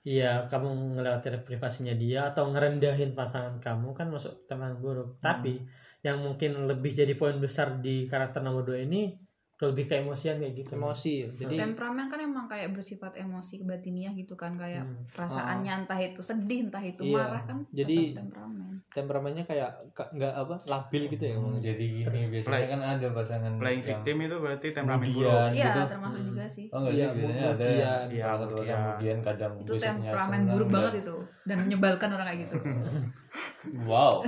[0.00, 5.20] ya kamu ngelewatin privasinya dia atau ngerendahin pasangan kamu kan masuk temperamen buruk.
[5.20, 5.60] Tapi
[6.00, 9.12] yang mungkin lebih jadi poin besar di karakter nomor dua ini
[9.60, 10.72] lebih ke emosian kayak gitu.
[10.72, 15.04] Emosi jadi temperamen kan emang kayak bersifat emosi batiniah gitu kan kayak Hmm.
[15.12, 17.16] perasaannya entah itu sedih entah itu Iya.
[17.20, 22.20] marah kan Jadi- temperamen temperamennya kayak ka- nggak apa labil gitu ya Hmm, jadi gini
[22.28, 25.50] biasanya Play- kan ada pasangan Playing victim itu berarti temperamen kemudian buruk.
[25.52, 25.80] iya gitu.
[25.88, 28.04] termasuk juga sih Oh enggak sih Iya, biasanya ada kemudian.
[28.10, 28.66] Iya, salah satu kemudian.
[28.66, 32.56] pasangan kemudian kadang itu temperamen senang buruk dan- banget itu dan menyebalkan orang kayak gitu
[33.86, 34.26] Wow.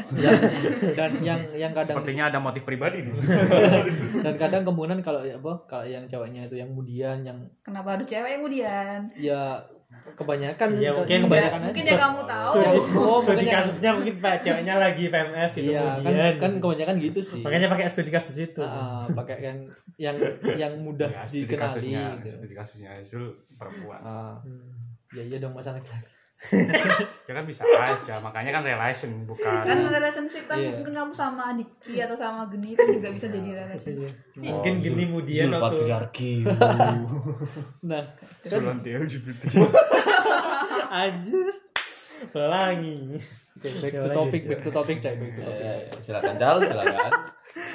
[0.95, 3.15] dan yang yang kadang Sepertinya ada motif pribadi nih.
[4.25, 8.07] dan kadang kemudian kalau ya apa kalau yang ceweknya itu yang kemudian yang kenapa harus
[8.07, 9.59] cewek yang kemudian ya
[10.13, 12.45] kebanyakan Ya, ke- mungkin kebanyakan mungkin yang kamu tahu.
[12.49, 16.35] Studi, Oh, studi kasusnya mungkin pak ceweknya lagi PMS gitu iya kan, kemudian.
[16.37, 17.41] kan kebanyakan gitu sih.
[17.41, 18.61] Makanya pakai studi kasus itu.
[18.61, 19.59] Ah, pakai yang
[19.97, 20.17] yang
[20.55, 22.29] yang mudah Ya, studi dikenali kasusnya, gitu.
[22.33, 24.01] studi kasusnya Azul perempuan.
[24.01, 24.37] Ah,
[25.11, 25.91] ya iya dong masalah laki
[27.29, 30.75] Ya kan bisa aja, makanya kan relation bukan kan relationship kan Iya.
[30.75, 34.51] mungkin kamu sama Diki atau sama Geni itu juga bisa jadi relationship Iya.
[34.51, 36.33] mungkin Oh, kemudian Zul waktu patriarki.
[37.89, 38.03] nah
[38.43, 39.43] Zulon LGBT.
[41.01, 41.47] anjir
[42.29, 43.17] pelangi
[43.57, 45.99] back to topic back to topic cek back to Ya, topic ya, ya.
[45.99, 47.13] silakan Cal, silakan.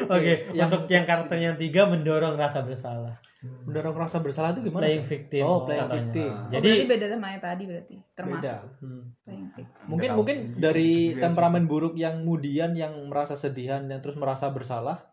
[0.08, 4.82] oke yang- untuk yang karakter yang tiga mendorong rasa bersalah mendorong rasa bersalah itu gimana
[4.84, 6.32] playing victim Oh, playing victim.
[6.32, 9.86] Oh, jadi berarti beda sama yang tadi berarti termasuk beda hmm, playing victim.
[9.86, 10.17] mungkin tahu.
[10.17, 15.06] mungkin dari Biasa temperamen buruk yang kemudian yang merasa sedihan dan terus merasa bersalah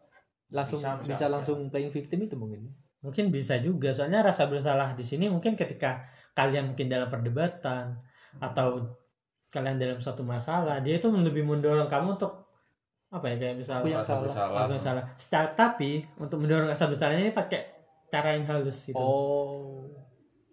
[0.48, 1.26] langsung Bisa, bisa, bisa, bisa.
[1.28, 2.60] langsung playing victim itu mungkin
[2.98, 8.00] mungkin bisa juga soalnya rasa bersalah di sini mungkin ketika kalian mungkin dalam perdebatan
[8.38, 8.88] atau
[9.46, 12.48] kalian dalam suatu masalah dia itu lebih mendorong kamu untuk
[13.10, 14.66] apa ya kayak misal Aku yang Rasa salah.
[14.66, 15.04] yang salah.
[15.14, 17.73] Secara- tapi untuk mendorong rasa bersalah ini pakai
[18.06, 18.96] cara yang halus gitu.
[18.96, 19.82] oh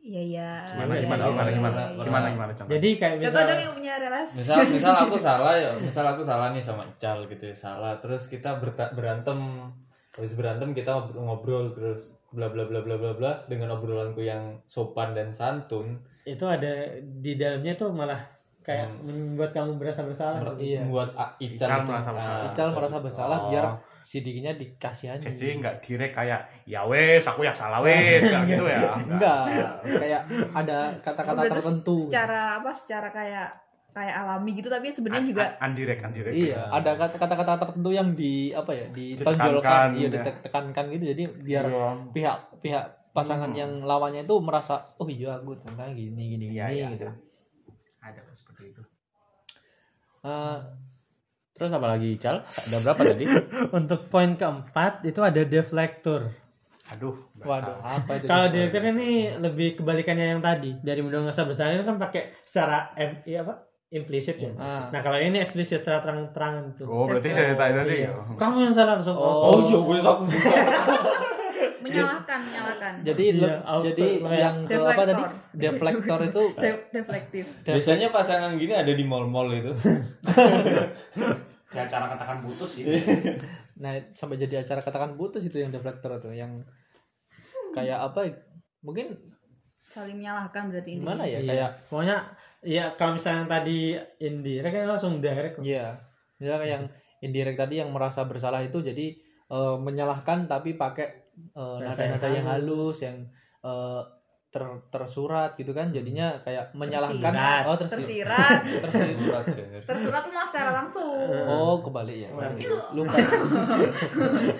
[0.02, 2.72] iya iya Gimana iya, gimana iya, gimana iya, gimana gimana gimana contoh.
[2.72, 6.22] Jadi kayak misal contoh dong yang punya relasi Misal misal aku salah ya, misal aku
[6.22, 7.94] salah nih sama Ical gitu ya, salah.
[7.98, 8.58] Terus kita
[8.90, 9.40] berantem
[10.12, 14.60] habis berantem kita ngob- ngobrol terus bla bla bla bla bla bla dengan obrolanku yang
[14.66, 18.20] sopan dan santun itu ada di dalamnya tuh malah
[18.62, 20.38] kayak membuat kamu berasa bersalah.
[20.40, 20.82] mer- iya.
[20.82, 22.38] membuat Ical, Ical merasa bersalah.
[22.38, 23.50] ah, Ical merasa bersalah Oh.
[23.50, 23.66] biar
[24.02, 28.98] sidikinya dikasihani Jadi nggak direct kayak ya wes aku yang salah wes kayak gitu ya.
[29.08, 29.46] enggak
[29.86, 33.48] kayak ada kata-kata tertentu secara apa secara kayak
[33.92, 36.32] kayak alami gitu tapi sebenarnya juga Un- undirect undirect.
[36.34, 40.24] iya ada kata- kata-kata tertentu yang di apa ya ditonjolkan iya ya.
[40.24, 41.88] ditekankan gitu jadi biar Iya.
[42.10, 43.60] pihak pihak pasangan Hmm.
[43.60, 47.14] yang lawannya itu merasa oh iya aku ternyata gini gini Iya, gini iya, gitu iya.
[48.02, 48.82] Ada seperti itu.
[50.24, 50.58] Eh,
[51.62, 52.42] Terus apa lagi, Cal?
[52.42, 53.26] Ada berapa tadi?
[53.78, 56.26] Untuk poin keempat itu ada deflektor.
[56.90, 58.02] Aduh, waduh salah.
[58.02, 60.74] apa itu Kalau deflektor ini lebih kebalikannya yang tadi.
[60.76, 63.62] Dari mendorong rasa bersalah itu kan pakai secara em, iya apa?
[63.92, 64.50] implisit ya.
[64.56, 64.88] Ah.
[64.88, 66.88] Nah kalau ini eksplisit secara terang-terangan tuh.
[66.88, 67.96] Oh, berarti saya tadi tadi.
[68.02, 68.12] Iya.
[68.34, 69.14] Kamu yang salah langsung.
[69.14, 69.52] Oh.
[69.52, 70.24] Oh iya, gue aku
[71.84, 75.24] menyalahkan menyalahkan Jadi Iya, le- auto- jadi yang ke apa tadi?
[75.54, 75.60] deflektor.
[75.60, 79.76] Deflektor itu De- deflektif Biasanya pasangan gini ada di mall-mall itu.
[81.72, 82.84] Ya cara katakan putus sih.
[83.82, 86.54] nah sampai jadi acara katakan putus itu yang deflektor itu yang
[87.72, 88.28] kayak apa
[88.84, 89.16] mungkin
[89.88, 91.48] saling menyalahkan berarti intinya gimana ya Iya.
[91.48, 92.18] kayak Pokoknya
[92.62, 93.78] ya kalau misalnya yang tadi
[94.20, 95.56] indirect kan langsung direct.
[95.60, 96.00] Iya,
[96.38, 96.84] misalnya yang
[97.20, 99.08] indirect tadi yang merasa bersalah itu jadi
[99.52, 101.08] eh, menyalahkan tapi pakai
[101.56, 103.00] yang nada-nada yang halus.
[103.02, 103.18] yang
[103.64, 104.02] eh,
[104.52, 107.24] ter tersurat gitu kan, jadinya kayak menyalahkan.
[107.24, 107.64] Tersirat.
[107.64, 108.60] Oh tersirat.
[108.84, 109.84] tersirat Tersirat.
[109.88, 111.08] Tersurat tuh secara langsung
[111.48, 112.30] Oh kebalik ya.
[112.92, 113.16] Lupa.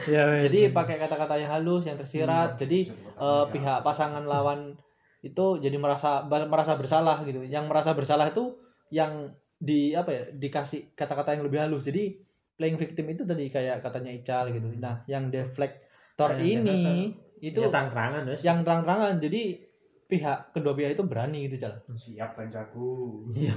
[0.08, 2.56] Ya, jadi pakai kata-kata yang halus, yang tersirat.
[2.56, 4.80] Jadi eh, pihak pasangan lawan
[5.22, 7.44] itu jadi merasa merasa bersalah gitu.
[7.44, 8.56] Yang merasa bersalah itu
[8.96, 11.84] yang di apa ya dikasih kata-kata yang lebih halus.
[11.84, 12.16] Jadi
[12.56, 14.72] playing victim itu tadi kayak katanya Ical gitu.
[14.80, 15.92] Nah, yang deflektor
[16.30, 17.10] Nah, yang ini
[17.42, 18.42] itu itu terang-terangan wes.
[18.46, 19.18] yang terang-terangan.
[19.18, 19.71] Jadi
[20.12, 21.80] pihak kedua pihak itu berani gitu Cal.
[21.96, 23.24] Siap kan jago.
[23.32, 23.56] Iya.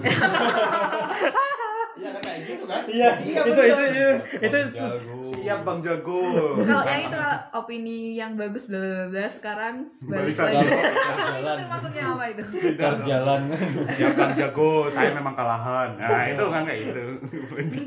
[1.95, 2.83] Iya kan kayak gitu kan?
[2.91, 4.07] Iya, itu itu itu
[4.43, 5.15] itu Jago.
[5.31, 6.21] Siap Bang Jago.
[6.67, 10.67] kalau yang itu kalau opini yang bagus bla bla bla sekarang balik lagi.
[10.67, 11.55] Jalan.
[11.55, 12.43] itu masuknya apa itu
[12.75, 13.41] Car jalan.
[13.95, 15.95] Siap Bang Jago, saya memang kalahan.
[15.95, 17.03] Nah, itu kan kayak gitu.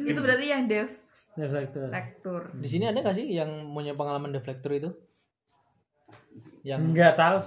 [0.08, 1.91] itu berarti yang deflektor.
[1.91, 4.89] deflektor Di sini ada nggak sih yang punya pengalaman deflektor itu?
[6.67, 7.38] Yang Enggak tahu,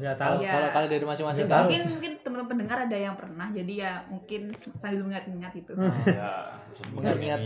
[0.00, 0.34] enggak tahu.
[0.38, 0.48] Iya.
[0.50, 1.64] kalau kali dari masing-masing Nggak tahu.
[1.68, 4.40] mungkin mungkin teman-teman pendengar ada yang pernah jadi ya mungkin
[4.80, 5.72] sambil mengingat-ingat itu
[6.08, 6.32] Ya.
[6.90, 7.38] Mengingat-ingat.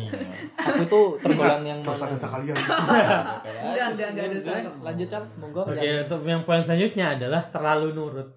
[0.55, 1.91] Aku tuh tergolong yang mana?
[1.91, 2.55] Dosa-dosa kalian.
[3.67, 5.63] enggak enggak enggak ada Lanjut, Lanjut Cal, monggo.
[5.67, 8.29] Oke, untuk yang poin selanjutnya adalah terlalu nurut.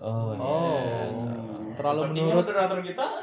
[0.00, 2.44] Oh, Oh, terlalu menurut.
[2.44, 3.04] moderator kita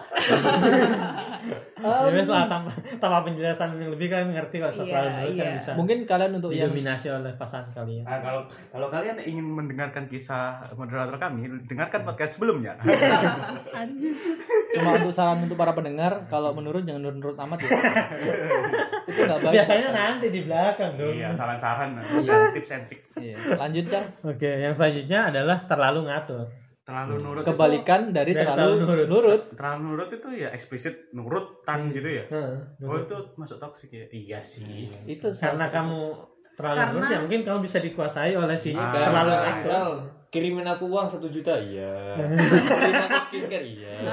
[1.77, 5.45] Ya wes lah tanpa, tanpa penjelasan yang lebih kalian ngerti kalau Iya, terlalu nurut kan
[5.45, 5.55] iya.
[5.55, 8.03] bisa Mungkin kalian untuk yang didominasi oleh pasangan kalian.
[8.03, 8.41] Nah, kalau
[8.73, 12.73] kalau kalian ingin mendengarkan kisah moderator kami, dengarkan podcast sebelumnya.
[14.73, 17.69] cuma untuk saran untuk para pendengar, kalau menurut jangan nurut-nurut amat ya.
[19.09, 19.53] itu nggak baik.
[19.55, 21.13] Biasanya nanti di belakang dong.
[21.13, 22.51] Iya, saran-saran, Iya.
[22.57, 23.01] tips and trick.
[23.15, 23.35] Iya.
[23.55, 23.85] Lanjut.
[24.25, 26.45] Oke, yang selanjutnya adalah terlalu ngatur.
[26.87, 29.07] Terlalu nurut Kebalikan dari Dari terlalu terlalu nurut.
[29.09, 29.41] nurut.
[29.43, 32.23] itu terlalu nurut itu ya eksplisit nurutan gitu ya.
[32.25, 33.03] Heeh, Oh, nurut.
[33.03, 34.07] itu masuk toksik ya?
[34.07, 34.87] Iya sih.
[35.03, 35.99] Itu Karena kamu
[36.55, 39.87] terlalu Karena- nurut ya mungkin kamu bisa dikuasai oleh si Ah, terlalu misal,
[40.27, 43.93] kirimin aku uang satu juta iya kirimin aku skincare iya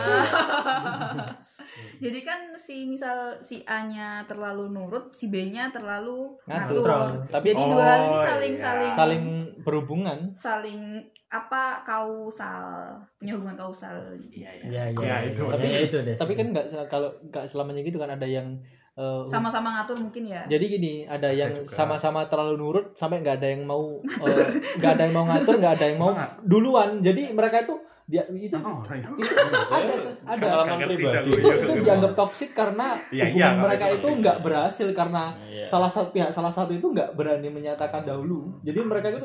[1.96, 6.84] jadi kan si misal si A nya terlalu nurut si B nya terlalu Ngatur.
[6.84, 8.60] ngatur Tapi jadi dua hal ini Oh, saling iya.
[8.62, 9.22] saling saling
[9.64, 10.30] berhubungan.
[10.32, 14.64] saling apa kausal punya hubungan kausal Iya, iya.
[14.70, 15.50] Ya, Ya, ya, itu itu.
[15.50, 16.14] Tapi- ya, itu deh.
[16.14, 18.54] Tapi kan nggak kalau nggak selamanya gitu kan ada yang
[18.94, 23.48] eh, sama-sama ngatur mungkin ya Jadi gini, ada yang sama-sama terlalu nurut sampai nggak ada
[23.50, 24.46] yang mau eh,
[24.78, 26.12] nggak ada yang mau ngatur, nggak ada yang mau
[26.44, 27.02] duluan.
[27.02, 27.74] Jadi mereka itu
[28.04, 29.08] dia itu Oh, iya.
[29.80, 32.18] ada tuh, ada pengalaman ngerti pribadi itu Iya, itu iya, dianggap iya.
[32.20, 35.64] toksik karena Iya, hubungan iya, mereka itu itu nggak berhasil karena Iya.
[35.64, 38.60] salah satu pihak salah satu itu nggak berani menyatakan dahulu.
[38.60, 39.24] Jadi mereka itu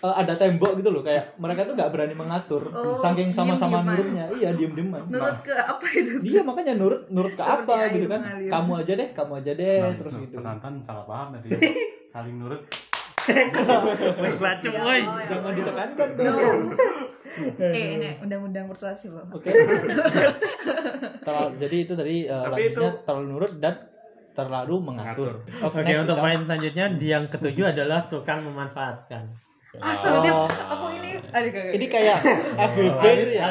[0.00, 4.32] eh, ada tembok gitu loh kayak mereka tuh nggak berani mengatur Oh, saking sama-sama nurutnya
[4.32, 8.06] iya diem dieman nurut ke apa itu iya makanya nurut nurut ke Seperti apa gitu
[8.08, 11.52] kan kamu aja deh kamu aja deh Nah, terus nah, gitu Penonton salah paham tadi.
[12.16, 12.64] Saling nurut.
[14.18, 15.00] Wes lacem, Ya woi.
[15.00, 16.60] Allah, ya jangan ditekankan no dong
[17.62, 19.54] eh ini undang-undang persuasi loh Oke.
[21.20, 23.74] Terlalu- jadi itu tadi uh, lanjutnya itu- terlalu nurut dan
[24.30, 25.32] terlalu mengatur.
[25.60, 29.26] Oke, next, untuk poin selanjutnya di yang ketujuh adalah tukang memanfaatkan.
[29.76, 30.46] Astaga, dia, Oh.
[30.46, 31.72] aku ini aduh kagak.
[31.72, 32.16] ini kayak
[32.68, 33.44] FBB itu ya.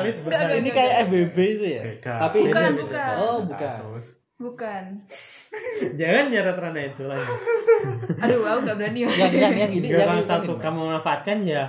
[0.51, 0.93] Ini kayak.
[1.05, 1.81] FBB itu ya.
[1.81, 2.13] Beda.
[2.19, 3.13] Tapi Bukan, ini- bukan.
[3.17, 3.71] Oh, bukan.
[4.37, 4.83] Bukan.
[5.91, 7.25] Jangan nyeret ranah itu lagi.
[8.23, 8.99] Aduh, aku nggak berani.
[9.03, 10.29] Yang yang yang ini Gak yang kalau ini.
[10.29, 11.63] satu kamu memanfaatkan ya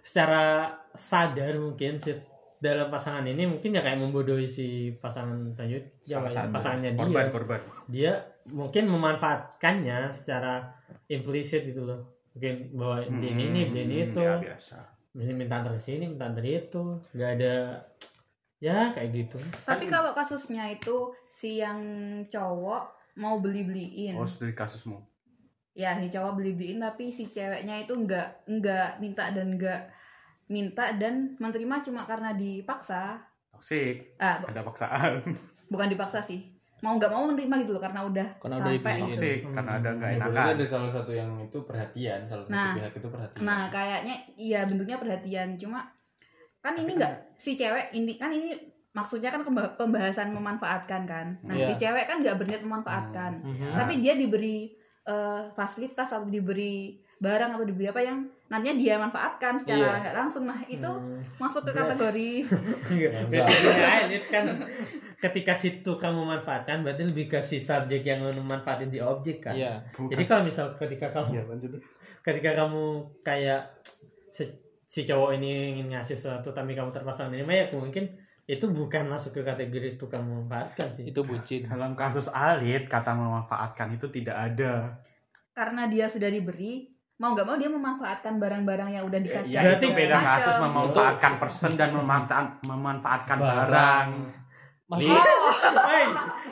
[0.00, 0.42] secara
[0.90, 2.12] sadar mungkin si
[2.58, 6.50] dalam pasangan ini mungkin ya kayak membodohi si pasangan lanjut ya, Salah satu.
[6.50, 7.60] pasangannya dia Korban, korban.
[7.86, 8.12] dia
[8.46, 10.66] mungkin memanfaatkannya secara
[11.06, 12.00] implisit gitu loh
[12.34, 14.78] mungkin bahwa beli ini ini beli ini Hmm, itu Ya, biasa.
[15.14, 17.54] Misalnya minta antar sini minta antar itu nggak ada
[18.58, 21.78] ya kayak gitu Tapi kalau kasusnya itu si yang
[22.26, 24.14] cowok mau beli-beliin.
[24.14, 25.02] Oh, dari kasusmu.
[25.74, 29.80] Ya, si cowok beli-beliin tapi si ceweknya itu nggak nggak minta dan nggak
[30.48, 33.18] minta dan menerima cuma karena dipaksa.
[33.50, 34.14] Toksik.
[34.16, 35.22] Ah, Ada paksaan.
[35.72, 36.50] bukan dipaksa sih.
[36.78, 39.02] Mau nggak mau menerima gitu loh karena udah Karena udah sampai dipilihin.
[39.04, 39.12] gitu.
[39.12, 40.30] Toksik karena ada nggak Ya, enakan.
[40.30, 42.74] berarti ada salah satu yang itu perhatian, salah satu Nah.
[42.74, 43.42] pihak itu perhatian.
[43.42, 45.80] Nah, kayaknya iya bentuknya perhatian cuma
[46.58, 48.54] kan ini nggak si cewek ini kan ini
[48.90, 51.66] maksudnya kan pembahasan memanfaatkan kan nah Iya.
[51.66, 53.74] si cewek kan nggak berniat memanfaatkan Mhm.
[53.74, 54.72] tapi dia diberi
[55.04, 60.00] eh, fasilitas atau diberi barang atau diberi apa yang nantinya dia manfaatkan secara Iya.
[60.02, 61.18] nggak langsung nah itu Hmm.
[61.36, 62.30] masuk ke Berarti- kategori
[63.30, 63.56] berarti
[64.08, 64.44] Dit, kan
[65.18, 69.52] ketika situ kamu manfaatkan berarti lebih ke si subjek yang memanfaatin di objek kan.
[69.52, 69.82] Iya.
[69.90, 71.70] Jadi kalau misal ketika kamu Iya, lanjut.
[72.20, 72.84] ketika kamu
[73.22, 73.62] kayak
[74.28, 74.44] si,
[74.82, 78.04] si cowok ini ingin ngasih sesuatu tapi kamu terpaksa menerima ya mungkin
[78.48, 81.04] itu bukan masuk ke kategori tukang memanfaatkan sih.
[81.04, 81.62] Itu bucin.
[81.62, 84.96] Dalam kasus Alit, kata memanfaatkan itu tidak ada.
[85.50, 89.84] karena dia sudah diberi mau nggak mau dia memanfaatkan barang-barang yang udah dikasih Ya, Berarti
[89.84, 90.30] itu beda Macam.
[90.32, 93.66] kasus memanfaatkan person dan memanfaatkan, memanfaatkan barang.
[93.66, 94.08] Barang.
[94.86, 95.18] Maksudnya
[95.90, 96.06] Hei,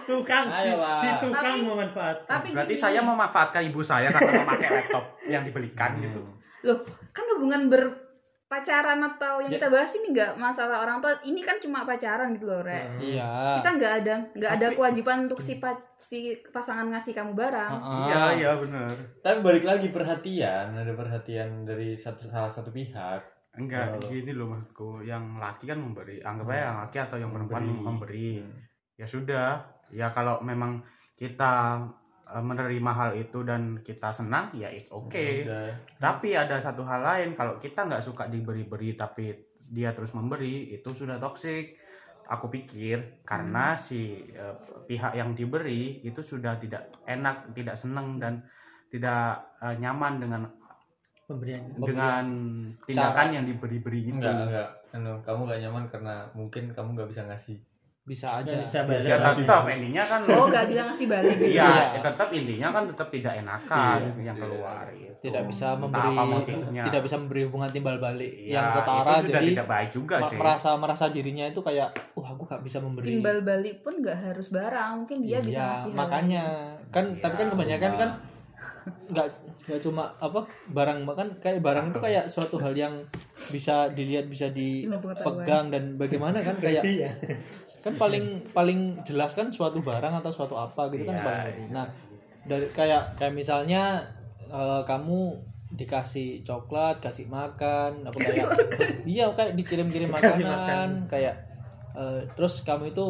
[0.05, 2.27] tukang Ayo, si tukang Tapi- memanfaatkan.
[2.29, 6.23] tapi Berarti gini, saya memanfaatkan ibu saya karena memakai laptop yang dibelikan gitu.
[6.61, 6.79] loh
[7.09, 7.71] kan hubungan
[8.47, 9.59] berpacaran atau yang Ya.
[9.59, 13.01] kita bahas ini nggak masalah orang tua ini kan cuma pacaran gitu loh Rek Hmm.
[13.03, 13.31] Iya.
[13.59, 18.07] kita nggak ada nggak ada kewajiban untuk si pa- si pasangan ngasih kamu barang Heeh.
[18.07, 18.95] Iya, iya benar.
[19.19, 23.27] Tapi balik lagi perhatian, ada perhatian dari satu salah satu pihak.
[23.57, 24.07] Enggak, Oh.
[24.07, 25.03] gini loh maksudku.
[25.03, 27.83] Yang laki kan memberi, anggap aja yang laki atau yang perempuan Memberi.
[27.83, 28.31] memberi.
[28.39, 28.57] Hmm.
[28.95, 29.49] Ya sudah,
[29.91, 30.85] ya kalau memang
[31.17, 31.83] kita
[32.27, 35.47] menerima hal itu dan kita senang, ya it's okay.
[35.47, 35.71] Udah.
[36.03, 39.31] Tapi ada satu hal lain, kalau kita nggak suka diberi-beri tapi
[39.63, 41.79] dia terus memberi, itu sudah toksik.
[42.27, 44.57] Aku pikir karena si eh,
[44.91, 48.43] pihak yang diberi itu sudah tidak enak, tidak senang dan
[48.91, 50.43] tidak eh, nyaman dengan
[51.27, 51.63] Pemberian.
[51.79, 52.27] dengan
[52.87, 54.19] tindakan yang diberi-beri itu.
[54.19, 54.69] Enggak, enggak.
[54.95, 57.59] Anu, kamu gak nyaman karena mungkin kamu gak bisa ngasih.
[58.07, 58.55] Bisa aja.
[58.55, 59.03] Bisa balik.
[59.03, 61.85] Ya tetap intinya kan oh nggak bilang ngasih balik gitu Iya, Iya.
[61.91, 64.33] ya tetap intinya kan tetap tidak enakan Iya, yang iya.
[64.39, 65.11] keluar itu.
[65.19, 66.83] Tidak bisa memberi apa motifnya.
[66.87, 70.17] tidak bisa memberi hubungan timbal balik Ya, yang setara itu sudah jadi tidak baik juga
[70.23, 70.37] sih.
[70.37, 74.49] merasa merasa dirinya itu kayak wah aku gak bisa memberi timbal balik pun nggak harus
[74.49, 76.45] barang mungkin dia bisa Iya, ngasih hal makanya
[76.89, 78.01] kan Iya, tapi kan kebanyakan rumah.
[78.01, 78.11] kan
[79.09, 79.29] nggak
[79.67, 82.95] nggak cuma apa barang bahkan kayak barang itu kayak suatu hal yang
[83.51, 87.11] bisa dilihat bisa dipegang dan bagaimana kan kayak Iya.
[87.87, 91.71] Kan paling paling jelas kan suatu barang atau suatu apa gitu kan Iya, paling iya.
[91.71, 91.87] nah
[92.43, 94.03] dari kayak kayak misalnya
[94.43, 98.47] eh, kamu dikasih coklat kasih makan apa kayak
[99.07, 101.35] iya kayak dikirim-kirim makanan kayak
[101.93, 103.07] eh, terus kamu itu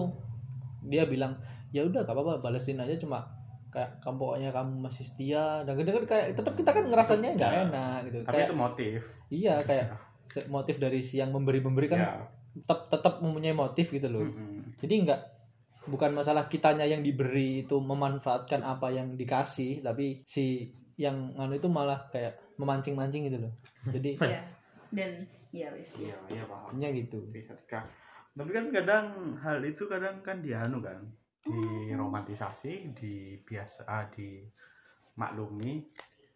[0.84, 1.36] dia bilang
[1.68, 3.24] ya udah gak apa-apa balesin aja cuma
[3.68, 7.98] kayak kamu pokoknya kamu masih setia dan kan kayak tetap kita kan ngerasanya nggak enak
[8.08, 8.98] gitu Tapi kayak itu motif.
[9.28, 9.86] iya kayak
[10.48, 12.12] motif dari si yang memberi memberi kan Ya.
[12.58, 14.80] Tetap tetap mempunyai motif gitu loh Mm-mm.
[14.80, 15.20] jadi nggak
[15.86, 20.66] bukan masalah kitanya yang diberi itu memanfaatkan apa yang dikasih tapi si
[20.96, 23.52] yang anu itu malah kayak memancing-mancing gitu loh
[23.86, 24.40] jadi Iya.
[24.90, 25.10] dan
[25.50, 26.74] ya wis Iya, iya paham.
[26.74, 27.84] nya gitu Ketika
[28.32, 31.00] tapi kan kadang hal itu kadang kan dianu kan
[31.46, 34.42] diromantisasi di biasa ah, di
[35.14, 35.80] maklumi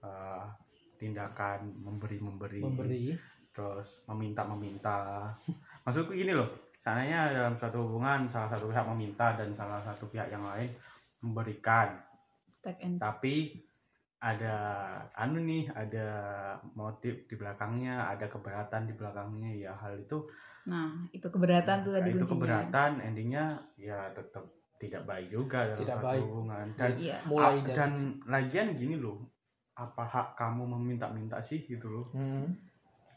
[0.01, 0.45] eh,
[0.95, 3.05] tindakan memberi memberi memberi
[3.51, 5.29] terus meminta meminta
[5.83, 10.33] maksudku gini loh seandainya dalam suatu hubungan salah satu pihak meminta dan salah satu pihak
[10.33, 10.69] yang lain
[11.21, 11.97] memberikan
[12.97, 13.61] tapi
[14.21, 14.57] ada
[15.17, 16.09] anu nih ada
[16.77, 20.29] motif di belakangnya ada keberatan di belakangnya ya hal itu
[20.69, 22.33] nah itu keberatan tuh tadi itu kuncinya.
[22.37, 23.45] keberatan endingnya
[23.81, 24.45] ya tetap
[24.77, 26.21] tidak baik juga dalam Tidak suatu baik.
[26.25, 27.91] hubungan dan iya mulai dari dan
[28.29, 29.25] lagian gini loh
[29.73, 32.53] apa hak kamu meminta-minta sih gitu loh Hmm.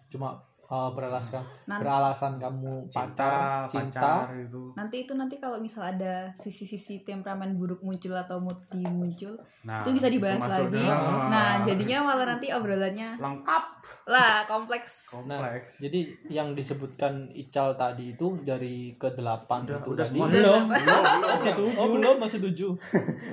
[0.08, 4.02] cuma uh, beralaskan Nan- beralasan kamu cinta pacar cinta.
[4.24, 4.64] pacar itu.
[4.74, 9.92] Nanti itu nanti kalau misal ada sisi-sisi temperamen buruk muncul atau mood muncul nah itu
[9.94, 10.84] bisa dibahas masuk lagi.
[10.84, 13.64] dalam- nah jadinya malah nanti obrolannya lengkap.
[14.08, 15.12] lah kompleks.
[15.12, 15.84] Kompleks.
[15.84, 20.16] Jadi yang disebutkan Ical tadi itu dari ke delapan udah itu udah tadi.
[20.16, 20.28] semua.
[20.32, 20.62] Belum.
[21.36, 21.76] masih tujuh.
[21.76, 22.72] Oh belum masih tujuh.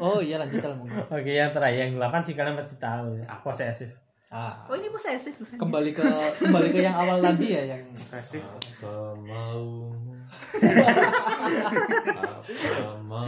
[0.02, 0.58] Oh iya lanjut.
[1.06, 3.14] Oke, yang terakhir yang delapan sih kalian pasti tahu.
[3.14, 3.30] Ya.
[3.38, 4.09] Posesif.
[4.30, 4.66] Ah.
[4.70, 5.34] Oh ini posesif.
[5.36, 5.58] Bukan?
[5.58, 6.02] kembali ke
[6.40, 8.42] kembali ke yang awal tadi ya yang Posesif.
[8.46, 9.90] Apa mau
[12.80, 13.26] apa mau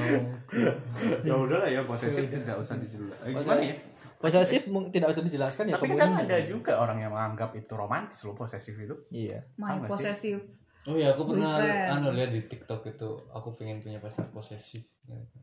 [1.26, 3.74] ya udahlah ya posesif tidak usah dijelaskan eh, gimana ya?
[4.22, 4.62] posesif
[4.94, 6.30] tidak usah dijelaskan ya tapi kadang ini.
[6.30, 9.42] ada juga orang yang menganggap itu romantis loh posesif itu iya.
[9.58, 10.46] My posesif
[10.82, 11.94] Oh iya, aku pernah Boyfriend.
[11.94, 14.82] anu lihat di TikTok itu, aku pengen punya pacar posesif.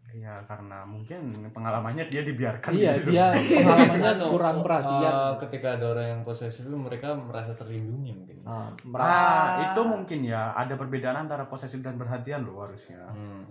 [0.10, 3.14] ya karena mungkin pengalamannya dia dibiarkan iya gitu.
[3.14, 3.30] dia
[3.62, 8.12] pengalamannya Anu, kurang oh, perhatian eh, ketika ada orang yang posesif itu mereka merasa terlindungi
[8.18, 8.38] mungkin.
[8.48, 13.06] Ah, merasa Ah, itu mungkin ya ada perbedaan antara posesif dan perhatian loh harusnya.
[13.14, 13.46] Hmm.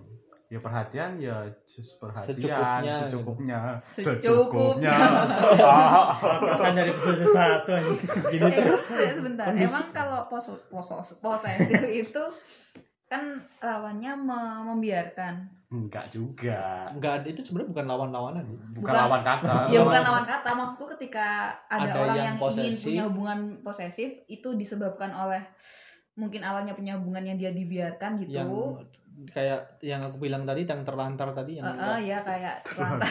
[0.48, 3.58] Ya perhatian ya just perhatian Secukupnya, secukupnya,
[3.92, 4.92] Secukupnya.
[5.60, 7.76] Ah, Perasaan dari episode satu.
[8.32, 8.80] Gini eh, terus.
[8.80, 10.88] se- sebentar emang kalau pos pos
[11.20, 12.22] posesif itu
[13.04, 15.52] kan lawannya me- membiarkan?
[15.68, 16.88] Enggak juga.
[16.96, 19.68] Enggak itu sebenarnya bukan lawan-lawanan bukan, Bukan- lawan kata.
[19.68, 20.48] Ya bukan lawan kata.
[20.56, 25.44] Maksudku ketika ada, Ada orang yang yang, ingin punya hubungan posesif itu disebabkan oleh
[26.16, 28.32] mungkin awalnya punya hubungan yang dia dibiarkan gitu.
[28.32, 28.48] Yang
[29.26, 33.10] kayak yang aku bilang tadi yang terlantar tadi yang Eh, eh, ya kayak terlantar.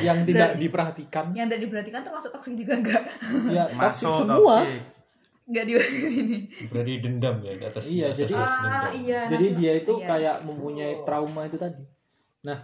[0.00, 1.24] Yang tidak Berarti- diperhatikan.
[1.30, 3.02] Yang tidak diperhatikan termasuk toksik juga enggak?
[3.48, 4.56] Ya toxic masuk semua.
[5.44, 6.36] Dibahas di sini.
[6.66, 9.72] Berarti dendam ya di atas Iya, di atas jadi- atas ah iya jadi nanti- dia
[9.76, 10.06] itu iya.
[10.08, 11.84] kayak mempunyai trauma itu tadi.
[12.42, 12.58] Nah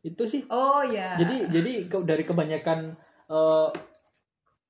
[0.00, 0.42] itu sih.
[0.48, 2.94] Oh ya jadi jadi ke- dari kebanyakan
[3.26, 3.68] eh,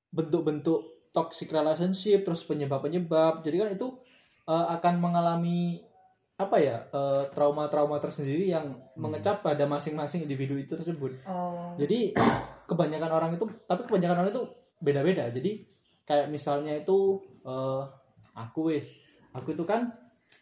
[0.09, 0.79] bentuk-bentuk
[1.11, 3.87] toxic relationship terus penyebab-penyebab jadi kan itu
[4.45, 5.85] eh, akan mengalami
[6.41, 11.21] apa ya eh, trauma-trauma tersendiri yang mengecap pada masing-masing individu itu tersebut.
[11.29, 11.77] Oh.
[11.77, 12.17] Jadi
[12.69, 14.43] kebanyakan orang itu tapi kebanyakan orang itu
[14.81, 15.29] beda-beda.
[15.29, 15.61] Jadi
[16.09, 17.81] kayak misalnya itu eh,
[18.33, 18.89] aku wis.
[19.37, 19.93] Aku itu kan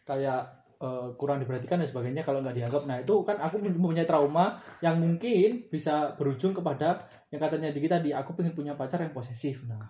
[0.08, 2.82] kayak eh, kurang diperhatikan dan sebagainya kalau nggak dianggap.
[2.88, 8.00] Nah itu kan aku mempunyai trauma yang mungkin bisa berujung kepada yang katanya di kita
[8.00, 9.68] di aku pengen punya pacar yang posesif.
[9.68, 9.84] Nah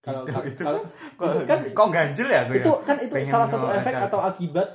[0.00, 0.80] kalau Itu- itu kalau
[1.36, 4.68] itu kan kok ganjil ya itu ya kan itu salah satu efek atau akibat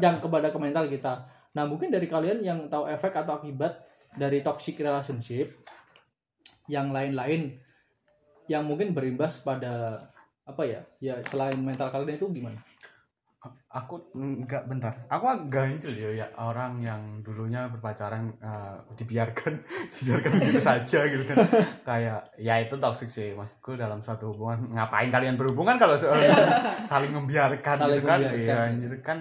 [0.00, 1.28] yang kepada ke mental kita.
[1.56, 3.80] Nah mungkin dari kalian yang tahu efek atau akibat
[4.16, 5.52] dari toxic relationship
[6.72, 7.58] yang lain-lain
[8.50, 9.98] yang mungkin berimbas pada
[10.42, 12.58] apa ya ya selain mental kalian itu gimana?
[13.70, 15.06] Aku enggak bentar.
[15.06, 19.62] Aku agak ganjil ya, ya orang yang dulunya berpacaran eh, dibiarkan
[19.96, 21.36] dibiarkan gitu saja gitu kan.
[21.82, 23.30] Kayak ya itu toxic sih.
[23.32, 25.94] Maksudku dalam suatu hubungan ngapain kalian berhubungan kalau
[26.82, 28.18] saling membiarkan Saling gitu kan?
[28.20, 28.38] membiarkan.
[28.42, 29.18] iya anjir kan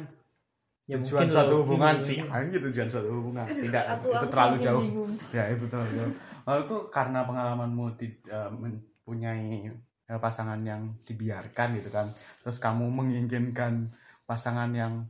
[0.89, 2.17] Ya, tujuan suatu hubungan sih.
[2.25, 3.45] Anjir tujuan suatu hubungan.
[3.45, 4.81] Tidak aku itu aku terlalu jauh.
[4.81, 5.11] bingung.
[5.29, 6.13] ya itu terlalu jauh.
[6.49, 9.69] Aku karena pengalamanmu tid- eh, mempunyai
[10.09, 12.09] eh, pasangan yang dibiarkan gitu kan.
[12.41, 13.93] Terus kamu menginginkan
[14.30, 15.09] pasangan yang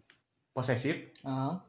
[0.50, 1.60] posesif Ah,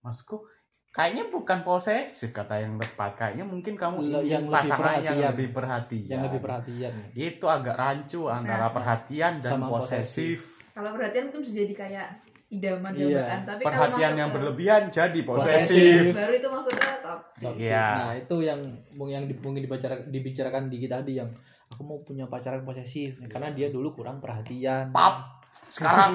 [0.00, 0.46] maksudku
[0.88, 4.94] kayaknya bukan posesif kata yang tepat kayaknya mungkin kamu Le- ingin yang lebih pasangan yang
[4.94, 5.26] perhatian.
[5.26, 6.92] lebih perhatian yang lebih perhatian.
[7.12, 8.72] itu agak rancu antara Nah.
[8.72, 10.38] perhatian dan Sama posesif
[10.70, 12.08] kalau perhatian mungkin bisa jadi kayak
[12.46, 13.42] idaman Iya.
[13.42, 15.66] tapi kalau perhatian yang ke berlebihan jadi Posesif.
[15.66, 17.54] posesif baru itu masuknya toxic.
[17.58, 17.86] Iya.
[17.96, 18.60] Nah itu yang
[18.96, 21.30] yang mungkin dibicarakan dibicarakan di kita tadi yang
[21.66, 24.94] aku mau punya pacar yang posesif karena dia dulu kurang perhatian.
[24.94, 26.14] pap sekarang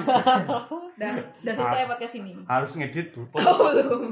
[1.00, 1.12] dan
[1.44, 4.02] dan selesai podcast ini harus ngedit tuh oh belum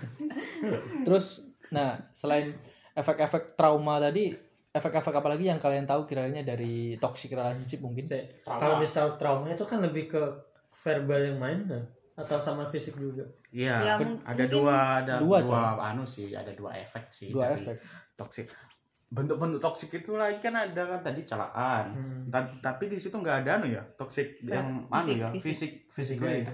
[1.06, 2.54] Terus, nah selain
[2.92, 4.32] efek-efek trauma tadi,
[4.72, 8.04] efek-efek apa lagi yang kalian tahu kiranya dari toxic relationship mungkin?
[8.42, 10.22] Kalau misal trauma itu kan lebih ke
[10.82, 11.84] verbal yang main nggak?
[12.16, 13.28] atau sama fisik juga?
[13.52, 15.92] Iya, Ya, kan ada dua ada Dua, dua, Cak.
[15.92, 17.76] anu sih, ada dua efek sih Dua dari efek.
[18.16, 18.48] toxic.
[19.06, 21.94] Bentuk-bentuk toxic itu lagi kan ada kan tadi celaan.
[21.94, 22.26] Hmm.
[22.26, 25.52] Ta- tapi di situ nggak ada anu ya, toxic yang anu fisik, ya, fisik.
[25.54, 26.50] fisik fisik ya.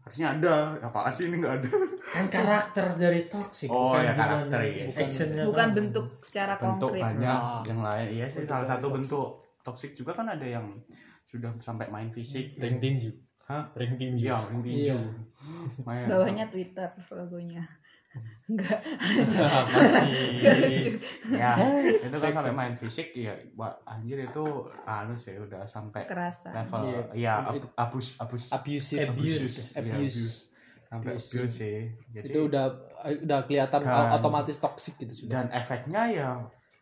[0.00, 0.54] Harusnya ada.
[0.80, 1.68] Apa sih ini nggak ada?
[2.06, 3.66] Kan karakter dari toxic.
[3.66, 4.58] Oh, bukan ya, karakter.
[4.86, 7.62] Actionnya bukan bentuk secara bentuk konkret banyak Nah.
[7.66, 8.06] yang lain.
[8.08, 8.96] Iya sih Bentuk salah satu toxic.
[9.02, 9.28] bentuk
[9.60, 10.66] toxic juga kan ada yang
[11.26, 12.54] sudah sampai main fisik.
[12.56, 13.10] ring tinju
[13.46, 13.66] Hah?
[13.74, 14.94] ring tinju Iya, ring tinju.
[14.94, 14.98] Iya.
[15.82, 16.06] Main.
[16.06, 17.66] bawahnya Twitter logonya
[18.46, 18.78] enggak
[19.66, 20.94] masih
[21.28, 21.58] ya
[22.06, 24.44] itu kan sampai main fisik ya wah, anjir itu
[24.82, 27.02] anu sih udah sampai kerasa level Iya.
[27.12, 29.02] ya ab- abus abus Abusive.
[29.04, 29.74] Abuse.
[29.74, 30.30] Iya, Abuse.
[30.86, 31.28] sampai Abuse.
[31.34, 32.66] abuse sih jadi Itu udah
[33.18, 35.30] udah kelihatan Dan- otomatis toxic gitu sudah.
[35.32, 36.28] dan efeknya ya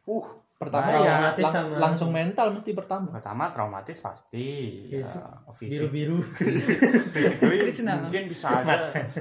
[0.05, 3.11] uh Pertama lang- Traumatis lang- sama- langsung mental mesti pertama.
[3.11, 4.47] pertama traumatis pasti
[4.89, 5.23] ya, Fisik.
[5.53, 6.19] fisik biru-biru.
[7.11, 7.59] physically
[8.01, 8.75] mungkin bisa aja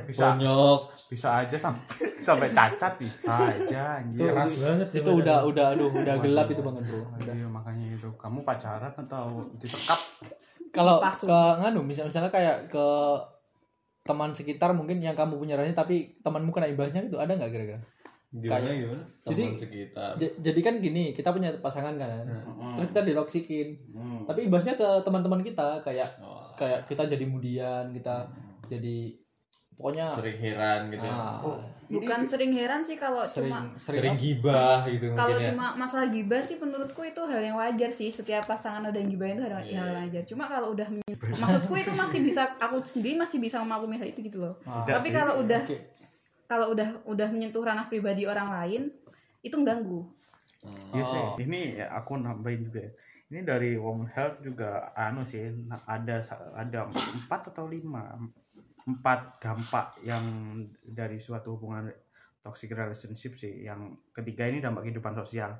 [0.03, 0.79] bisa bonyok
[1.09, 1.83] bisa aja sampai
[2.27, 5.19] sampai cacat bisa aja anjir Keras banget ya, Itu badannya.
[5.19, 7.01] udah udah aduh udah gelap itu banget bro.
[7.19, 9.25] Iya, makanya itu kamu pacaran atau
[9.57, 9.99] disekap
[10.69, 11.25] Kalau ke
[11.59, 12.85] nganu misal- misalnya kayak ke
[14.03, 17.79] teman sekitar mungkin yang kamu punya rasanya tapi temanmu kena imbasnya itu ada nggak kira-kira?
[18.35, 19.03] Gimana Kayak- gimana?
[19.23, 20.11] jadi- teman sekitar.
[20.15, 22.25] J- jadi kan gini kita punya pasangan kan.
[22.25, 22.73] Hmm.
[22.73, 24.25] terus kita ditoksikin Hmm.
[24.25, 28.25] tapi imbasnya ke teman-teman kita kayak Oh, kayak kita jadi mudian kita
[28.65, 29.13] jadi
[29.71, 31.57] pokoknya sering heran gitu ah, Oh,
[31.91, 35.49] bukan sering heran sih kalau sering cuma sering, sering gibah gitu kalau mungkin ya.
[35.51, 38.09] cuma masalah gibah sih menurutku itu hal yang wajar sih.
[38.09, 39.73] Setiap pasangan ada yang gibahin itu hal, Iya.
[39.75, 40.23] hal yang wajar.
[40.25, 44.21] Cuma kalau udah menye- maksudku itu masih bisa aku sendiri masih bisa memaklumi hal itu
[44.23, 44.57] gitu loh.
[44.63, 45.77] Ah, tapi kalau udah oke.
[46.47, 48.81] Kalau udah udah menyentuh ranah pribadi orang lain
[49.41, 50.01] itu mengganggu.
[50.95, 51.09] Iya Oh.
[51.09, 51.43] sih.
[51.43, 52.87] Ini ya, aku nambahin juga.
[52.87, 52.91] ya.
[53.33, 55.41] Ini dari Women Health juga anu sih
[55.89, 56.21] ada
[56.53, 58.13] ada empat atau lima
[58.85, 60.23] empat dampak yang
[60.85, 61.89] dari suatu hubungan
[62.39, 63.65] toxic relationship sih.
[63.65, 65.59] Yang ketiga ini dampak kehidupan sosial.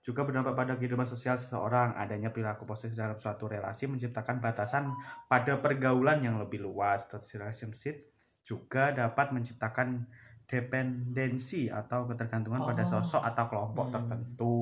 [0.00, 1.92] juga berdampak pada kehidupan sosial seseorang.
[1.92, 4.88] Adanya perilaku posesif dalam suatu relasi menciptakan batasan
[5.28, 7.04] pada pergaulan yang lebih luas.
[7.04, 8.08] Toxic relationship
[8.42, 10.04] juga dapat menciptakan
[10.44, 12.98] dependensi atau ketergantungan pada Oh.
[12.98, 13.94] sosok atau kelompok Hmm.
[13.96, 14.56] tertentu.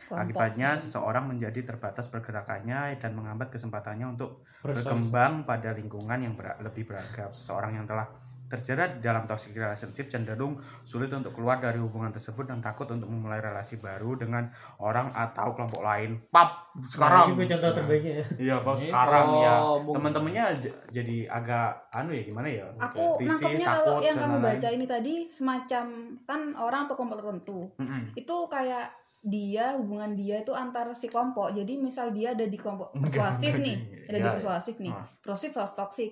[0.00, 0.16] Kelompok.
[0.18, 6.88] Akibatnya seseorang menjadi terbatas pergerakannya dan menghambat kesempatannya untuk berkembang pada lingkungan yang ber- lebih
[6.88, 7.28] beragam.
[7.30, 8.08] Seseorang yang telah
[8.50, 13.06] terjerat di dalam toxic relationship cenderung sulit untuk keluar dari hubungan tersebut dan takut untuk
[13.06, 14.50] memulai relasi baru dengan
[14.82, 16.18] orang atau kelompok lain.
[16.28, 17.30] Pap sekarang.
[17.30, 18.26] Nah, ini contoh terbaiknya ya.
[18.34, 20.44] Iya, sekarang ya oh, mungkin- teman-temannya
[20.90, 22.66] jadi agak anu ya gimana ya?
[22.74, 24.58] Aku Risih, nangkepnya kalau takut, yang dan kamu lain-lain.
[24.58, 25.84] baca ini tadi semacam
[26.26, 27.58] kan orang atau kelompok tertentu.
[27.78, 28.02] Mm-mm.
[28.18, 28.86] Itu kayak
[29.20, 31.52] dia hubungan dia itu antar si kelompok.
[31.52, 34.90] Jadi misal dia ada di kelompok persuasif nih, ada di Iya, persuasif nih.
[34.90, 35.06] Ah.
[35.22, 36.10] Persuasif versus toxic.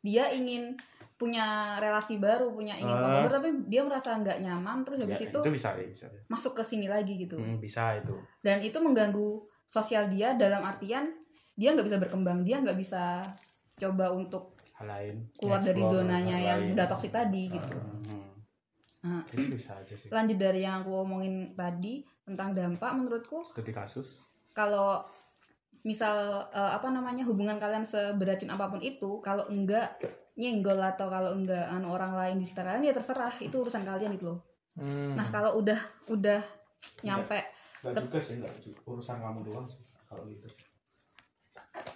[0.00, 0.78] Dia ingin
[1.20, 1.46] punya
[1.76, 2.96] relasi baru, punya ingin Ah.
[2.96, 6.06] kelompok baru, tapi dia merasa nggak nyaman terus habis Ya, itu itu bisa ya, bisa.
[6.08, 6.20] ya.
[6.26, 7.36] masuk ke sini lagi gitu.
[7.36, 8.16] Mm, bisa itu.
[8.40, 9.30] Dan itu mengganggu
[9.66, 11.12] sosial dia dalam artian
[11.52, 13.20] dia nggak bisa berkembang, dia nggak bisa
[13.76, 15.16] coba untuk Hal lain.
[15.34, 16.72] keluar dari Explore zonanya hal yang lain.
[16.72, 17.76] udah toksik tadi gitu.
[17.76, 18.32] Hmm.
[19.02, 20.08] Nah, Itu bisa aja sih.
[20.08, 24.28] lanjut dari yang aku omongin tadi tentang dampak menurutku Studi kasus.
[24.50, 25.04] kalau
[25.80, 26.16] misal
[26.50, 29.96] eh, apa namanya hubungan kalian seberacun apa pun itu kalau enggak
[30.32, 34.12] nyenggol atau kalau enggak anu orang lain di sekitar kalian ya terserah itu urusan kalian
[34.12, 34.40] itu loh
[34.72, 35.12] Hmm.
[35.12, 35.76] nah kalau udah
[36.06, 36.38] udah
[37.02, 37.36] nyampe
[37.80, 40.46] Enggak juga sih, enggak urusan kamu doang sih kalau gitu.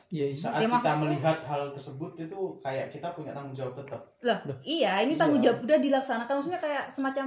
[0.09, 0.37] Iya, iya.
[0.37, 4.01] Saat Ya, kita melihat hal tersebut itu kayak kita punya tanggung jawab tetap.
[4.21, 5.51] lah iya ini tanggung Iya.
[5.51, 7.27] jawab udah dilaksanakan maksudnya kayak semacam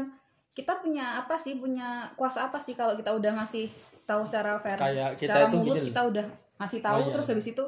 [0.52, 3.70] kita punya apa sih punya kuasa apa sih kalau kita udah ngasih
[4.04, 6.26] tahu secara fair Kayak kita secara itu mulut gini kita udah
[6.58, 7.14] ngasih tahu Oh, iya.
[7.14, 7.64] terus habis itu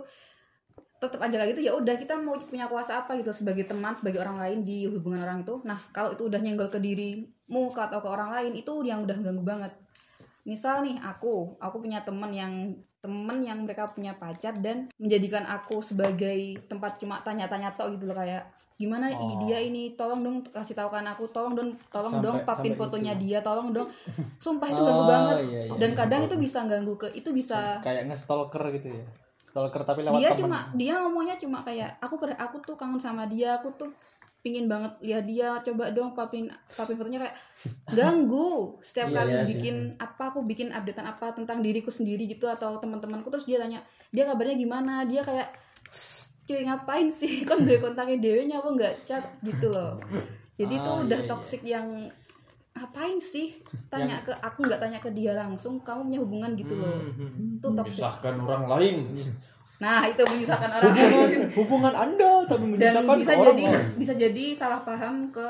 [1.00, 4.20] tetap aja lagi itu ya udah kita mau punya kuasa apa gitu sebagai teman sebagai
[4.20, 7.26] orang lain di hubungan orang itu nah kalau itu udah nyenggol ke dirimu
[7.72, 9.72] atau ke orang lain itu yang udah ganggu banget
[10.44, 12.54] misal nih aku aku punya temen yang
[13.00, 16.36] temen yang mereka punya pacar dan menjadikan aku sebagai
[16.66, 18.44] tempat cuma tanya-tanya tok gitu loh kayak
[18.76, 19.40] gimana Oh.
[19.42, 23.14] dia ini tolong dong kasih tahukan aku tolong dong tolong Sampai- dong papin sampai fotonya
[23.14, 23.22] itu.
[23.22, 23.88] dia tolong dong
[24.40, 25.76] sumpah itu ganggu Oh, banget iya, iya.
[25.76, 29.04] dan kadang itu bisa ganggu ke itu bisa kayak nge-stalker gitu ya.
[29.50, 30.40] Stalker tapi lewat dia teman.
[30.40, 33.90] cuma dia ngomongnya cuma kayak aku pada aku tuh kangen sama dia aku tuh
[34.40, 37.36] pingin banget lihat dia coba dong papin papin fotonya kayak
[37.98, 39.50] ganggu setiap Iya, kali iya sih.
[39.52, 43.82] bikin apa aku bikin updatean apa tentang diriku sendiri gitu atau teman-temanku terus dia tanya
[44.08, 45.52] dia kabarnya gimana dia kayak
[46.46, 50.00] cuy ngapain sih kon gue kontaknya dewenya apa nggak chat gitu loh
[50.56, 51.30] jadi itu Ah, udah iya, iya.
[51.30, 51.88] toxic yang
[52.80, 56.96] ngapain sih tanya ke aku nggak tanya ke dia langsung kamu punya hubungan gitu loh
[57.12, 57.58] Hmm.
[57.58, 58.96] itu toxic Menyusahkan orang lain.
[59.78, 63.86] nah itu menyusahkan orang hubungan hubungan Anda tapi dan menyusahkan bisa orang jadi lain.
[63.96, 65.48] bisa jadi salah paham ke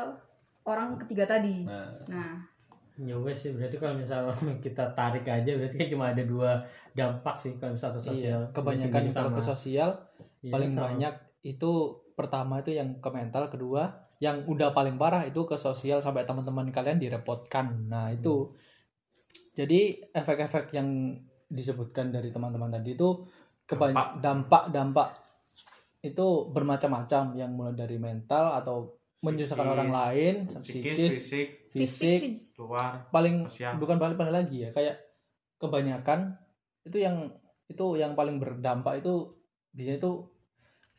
[0.64, 2.34] orang ketiga tadi Nah, nah
[3.00, 6.60] Ya wes sih berarti kalau misalnya kita tarik aja berarti kan cuma ada dua
[6.92, 8.40] dampak sih kalau misalnya ke sosial.
[8.44, 9.90] Iya, kebanyakan kalau ke sosial
[10.40, 10.84] Iya, paling sama.
[10.86, 11.72] banyak itu
[12.12, 13.88] pertama itu yang ke mental kedua
[14.20, 17.88] yang udah paling parah itu ke sosial sampai teman-teman kalian direpotkan.
[17.88, 18.52] Nah itu.
[19.56, 21.16] Jadi efek-efek yang
[21.48, 23.24] disebutkan dari teman-teman tadi itu
[23.64, 25.10] kebanyakan dampak-dampak
[26.04, 27.36] itu bermacam-macam.
[27.36, 33.52] Yang mulai dari mental atau menyusahkan orang lain Psikis, psikis fisik, fisik sih luar, paling
[33.52, 33.76] sosial.
[33.76, 34.96] bukan paling paling lagi ya kayak
[35.60, 36.40] kebanyakan
[36.88, 37.28] itu yang
[37.68, 39.36] itu yang paling berdampak itu
[39.76, 40.12] biasanya itu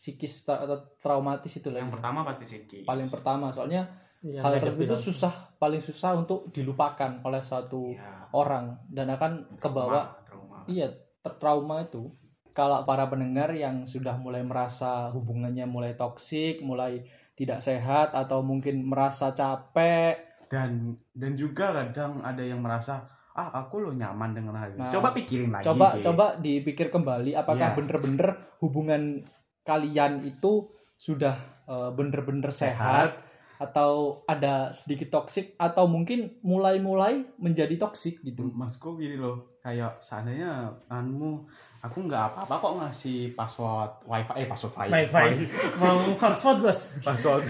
[0.01, 2.85] psikis atau traumatis itu lah Yang pertama pasti psikis.
[2.85, 3.85] paling pertama soalnya
[4.21, 9.33] Yang hal tersebut itu susah paling susah untuk dilupakan oleh suatu Iya, orang dan akan
[9.57, 10.65] kebawa trauma.
[10.67, 10.89] iya
[11.31, 12.09] trauma itu
[12.51, 18.83] kalau para pendengar yang sudah mulai merasa hubungannya mulai toksik mulai tidak sehat atau mungkin
[18.83, 24.69] merasa capek Dan dan juga kadang ada yang merasa ah aku lo nyaman dengan hal
[24.69, 24.81] ini.
[24.81, 25.63] Nah, coba pikirin lagi.
[25.63, 27.77] coba coba dipikir kembali apakah Iya.
[27.79, 28.29] bener-bener
[28.59, 29.23] hubungan
[29.71, 30.67] kalian itu
[30.99, 31.39] sudah
[31.71, 33.23] eh, bener-bener sehat,
[33.61, 38.49] atau ada sedikit toksik atau mungkin mulai-mulai menjadi toksik gitu?
[38.57, 41.45] Masku gini loh, kayak seandainya anmu
[41.85, 45.45] aku nggak apa-apa kok ngasih password wifi eh password wifi, Wifi.
[45.77, 46.81] mau hotspot bos.
[47.09, 47.45] password.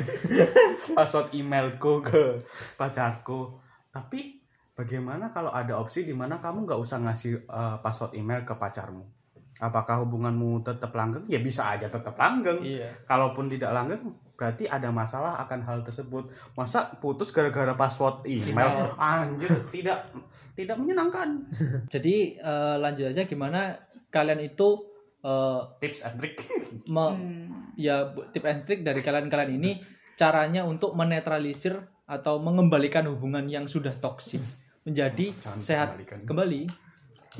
[0.98, 2.42] Password emailku ke
[2.74, 3.62] pacarku.
[3.94, 4.42] Tapi
[4.74, 9.19] bagaimana kalau ada opsi di mana kamu nggak usah ngasih eh, password email ke pacarmu
[9.60, 11.22] apakah hubunganmu tetap langgeng?
[11.26, 12.60] Ya bisa aja tetap langgeng.
[12.60, 12.88] Iya.
[13.04, 14.02] Kalaupun tidak langgeng
[14.34, 16.26] berarti ada masalah akan hal tersebut.
[16.52, 18.96] Masa putus gara-gara password email?
[18.96, 20.08] Anjir tidak
[20.56, 21.44] tidak menyenangkan.
[21.92, 23.76] Jadi eh, lanjut aja gimana
[24.08, 24.80] kalian itu
[25.20, 26.40] eh, tips and trick.
[26.88, 27.76] me- Hmm.
[27.76, 29.76] ya bu- tip and trick dari kalian-kalian ini
[30.14, 34.40] caranya untuk menetralisir atau mengembalikan hubungan yang sudah toksik.
[34.80, 36.24] Menjadi Jangan sehat dikembalikan.
[36.24, 36.60] kembali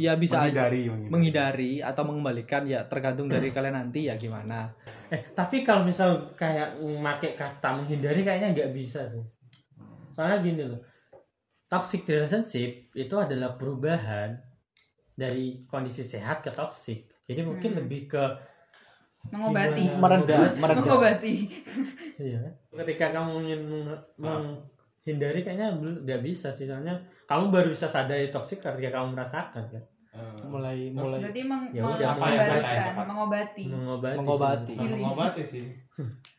[0.01, 1.11] ya bisa aja menghindari, menghindari.
[1.13, 4.73] menghindari atau mengembalikan ya tergantung dari kalian nanti ya gimana
[5.13, 9.21] Eh, tapi kalau misal kayak memakai kata menghindari kayaknya nggak bisa sih.
[10.11, 10.81] Soalnya gini loh.
[11.67, 14.35] Toxic relationship itu adalah perubahan
[15.13, 17.07] dari kondisi sehat ke toxic.
[17.23, 17.81] Jadi mungkin Hmm.
[17.85, 18.25] lebih ke
[19.31, 19.85] Mengobati.
[20.01, 21.35] Mereda Mengobati.
[22.19, 22.41] iya.
[22.73, 23.61] Ketika kamu ingin
[24.17, 24.65] meng-
[25.13, 26.95] menghindari kayaknya belum- nggak bisa sih soalnya
[27.25, 29.83] kamu baru bisa sadar itu toxic ketika kamu merasakan kan.
[30.11, 33.65] Eh, mulai Terus mulai Berarti meng- Ya meng- udah, apa yang mengembalikan, mengobati.
[33.69, 34.17] Mengobati.
[34.17, 34.73] Mengobati.
[34.77, 35.03] Healing.
[35.05, 35.67] mengobati sih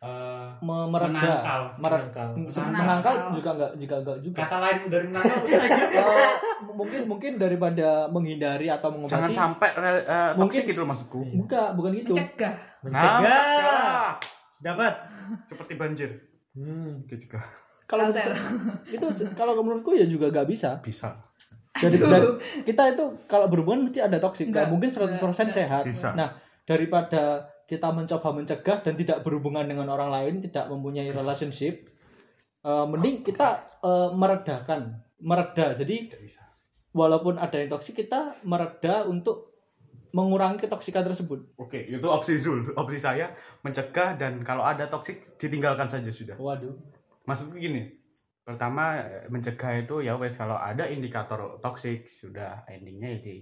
[0.01, 1.61] Eh, mereda Menangkal.
[1.77, 2.29] Menangkal.
[2.35, 3.15] Menangkal.
[3.31, 5.39] juga enggak juga enggak juga kata lain dari menangkal
[6.01, 6.33] Eh,
[6.67, 11.91] mungkin mungkin daripada menghindari atau mengobati jangan sampai eh, Mungkin- gitu loh maksudku bukan bukan
[11.93, 12.53] gitu Mencegah.
[12.81, 13.19] Mencegah.
[13.21, 14.07] mencegah.
[14.61, 14.93] Dapat.
[15.45, 16.09] seperti banjir
[16.51, 17.07] Hmm.
[17.07, 17.70] Mencegah.
[17.91, 18.07] Kalau
[18.95, 20.79] itu kalau menurutku ya juga gak bisa.
[20.79, 21.19] Bisa.
[21.75, 21.99] Dari-
[22.63, 25.83] kita itu kalau berhubungan mesti ada toksik Enggak, nggak mungkin 100% enggak, sehat.
[25.87, 26.11] Bisa.
[26.15, 26.35] nah
[26.67, 31.87] daripada kita mencoba mencegah dan tidak berhubungan dengan orang lain tidak mempunyai relationship
[32.63, 35.75] eh, mending kita eh, meredakan mereda.
[35.75, 36.43] Jadi tidak bisa.
[36.91, 39.51] walaupun ada yang toksik kita mereda untuk
[40.11, 41.55] mengurangi ketoksikan tersebut.
[41.55, 42.67] Oke itu opsi Zul.
[42.75, 43.31] Opsi saya
[43.63, 46.35] mencegah dan kalau ada toxic ditinggalkan saja sudah.
[46.35, 48.01] Waduh maksudku gini
[48.41, 53.37] pertama eh, mencegah itu ya wes kalau ada indikator toxic sudah endingnya ya di,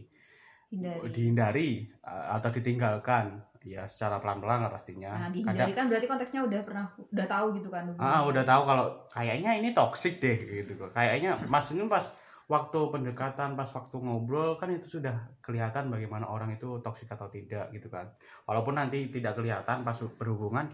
[0.70, 1.10] Hindari.
[1.10, 1.70] dihindari
[2.04, 3.44] eh, atau ditinggalkan.
[3.60, 5.12] Ya secara pelan-pelan lah pastinya.
[5.12, 8.62] Nah, Kadang- dihindari kan berarti konteksnya udah pernah udah tahu gitu kan ah udah tahu
[8.64, 10.80] kalau kayaknya ini toxic deh gitu.
[10.80, 12.08] Kok kayaknya maksudnya pas
[12.48, 17.68] waktu pendekatan pas waktu ngobrol kan itu sudah kelihatan bagaimana orang itu toxic atau tidak
[17.76, 18.08] gitu kan.
[18.48, 20.72] Walaupun nanti tidak kelihatan pas berhubungan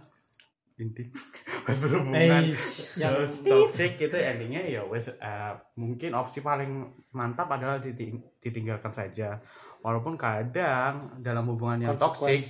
[0.75, 1.07] intim
[1.65, 2.43] pas berhubungan.
[2.51, 2.99] Eish.
[2.99, 8.91] yang terus toxic itu endingnya ya wes eh, mungkin opsi paling mantap adalah diting- ditinggalkan
[8.91, 9.39] saja.
[9.79, 12.43] Walaupun kadang dalam hubungan yang toxic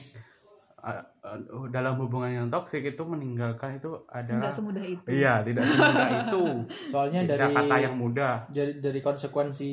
[0.81, 5.07] eh, eh, dalam hubungan yang toxic itu meninggalkan itu adalah nggak semudah itu.
[5.07, 6.43] Iya tidak semudah itu.
[6.93, 8.33] Soalnya tidak dari kata yang mudah.
[8.49, 9.71] dari dari konsekuensi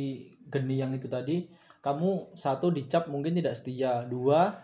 [0.52, 1.48] geni yang itu tadi
[1.80, 4.54] kamu satu dicap mungkin tidak setia dua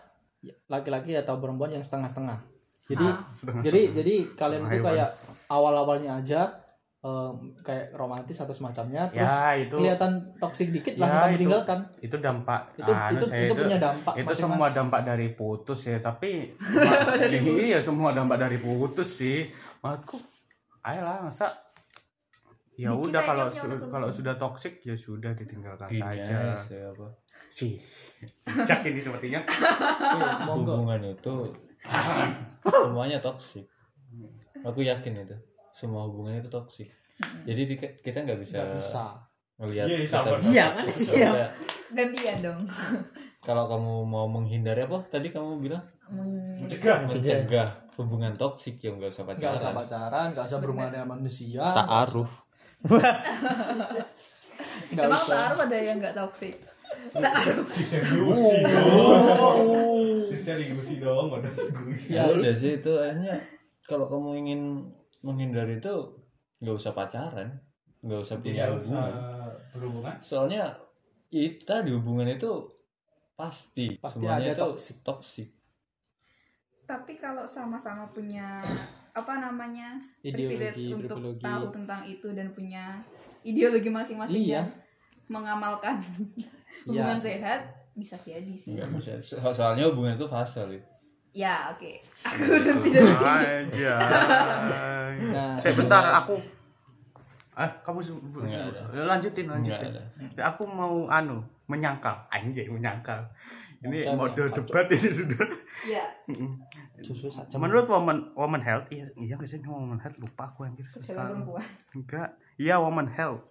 [0.71, 2.58] laki-laki atau perempuan yang setengah-setengah
[2.89, 3.21] jadi Ah.
[3.31, 3.63] Setengah-setengah.
[3.63, 4.85] jadi jadi kalian tuh Hewan.
[4.89, 5.09] kayak
[5.47, 6.41] awal-awalnya aja
[6.99, 11.41] em, kayak romantis atau semacamnya terus ya itu kelihatan toksik dikit Ya, langsung kamu itu-
[11.41, 14.41] tinggalkan itu dampak itu anu itu saya itu itu punya dampak itu masing-masing.
[14.43, 16.31] semua dampak dari putus ya tapi
[17.31, 19.47] cuma- iya semua dampak dari putus sih
[19.79, 20.17] maksudku
[20.81, 21.47] ayolah masa
[22.73, 26.79] ya Dikit udah kalau su- kalau sudah toxic ya sudah ditinggalkan Gini saja aja sih,
[26.91, 27.07] apa.
[27.49, 27.71] sih
[28.45, 29.39] bijak ini sepertinya
[30.51, 31.35] hubungan itu
[32.83, 33.65] semuanya toksik
[34.65, 35.35] aku yakin itu.
[35.71, 36.89] Semua hubungan itu toksik
[37.43, 39.05] jadi di- kita nggak bisa, bisa.
[39.59, 40.19] melihat Iya, kita.
[40.39, 40.85] Iya, kan?
[40.95, 41.47] Soalnya
[41.91, 42.61] gantian dong.
[43.47, 45.03] Kalau kamu mau menghindari apa?
[45.07, 45.83] Tadi kamu bilang?
[46.11, 47.07] Men- mencegah.
[47.07, 47.67] Mencegah.
[47.99, 49.75] Hubungan toksik ya nggak usah nggak usah pacaran.
[49.75, 51.63] pacaran nggak usah berhubungan dengan manusia.
[51.75, 52.31] Taaruf.
[54.89, 55.35] Nggak emang usah.
[55.35, 56.15] taruh ada yang nggak
[57.09, 59.67] taruh diseriusi dong
[60.29, 61.27] diseriusi dong.
[61.31, 61.51] Udah
[62.05, 63.35] Ya, udah sih itu akhirnya
[63.83, 64.61] kalau kamu ingin
[65.19, 65.95] menghindari itu
[66.59, 67.49] nggak usah pacaran
[67.99, 69.51] nggak usah punya tidak usah hubungan.
[69.71, 70.15] berhubungan.
[70.19, 70.63] Soalnya
[71.27, 72.51] kita di hubungan itu
[73.33, 74.97] pasti, Pasti semuanya ada itu toxic.
[75.01, 75.49] toksik
[76.83, 78.57] tapi kalau sama-sama punya
[79.11, 81.43] apa namanya Ideologi, privilege untuk privilogi.
[81.43, 82.97] tahu tentang itu dan punya
[83.41, 84.53] ideologi masing-masing Iya.
[84.57, 84.67] yang
[85.27, 86.01] mengamalkan
[86.85, 87.59] hubungan sehat
[87.93, 88.75] bisa jadi sih.
[88.75, 89.11] Nggak bisa.
[89.19, 90.83] So- soalnya hubungan itu fase Lid.
[91.29, 92.01] ya oke.
[92.25, 93.27] Aku berhenti dari sini.
[93.29, 93.95] Aja
[95.19, 96.35] Nah, saya bentar aku
[97.53, 97.99] ah kamu
[98.39, 98.81] ada.
[99.05, 99.91] lanjutin nggak lanjutin.
[99.93, 100.41] ada.
[100.47, 102.15] Aku mau anu menyangkal.
[102.31, 103.19] Anjay menyangkal.
[103.79, 105.47] Ini Macam mode menyangkal, debat ini sudah.
[105.85, 106.05] Ya.
[106.99, 107.55] Susu saja.
[107.55, 109.59] Menurut woman woman health iya iya nggak sih?
[109.61, 111.63] Woman health lupa aku yang kesehatan perempuan.
[111.93, 113.43] Enggak iya woman health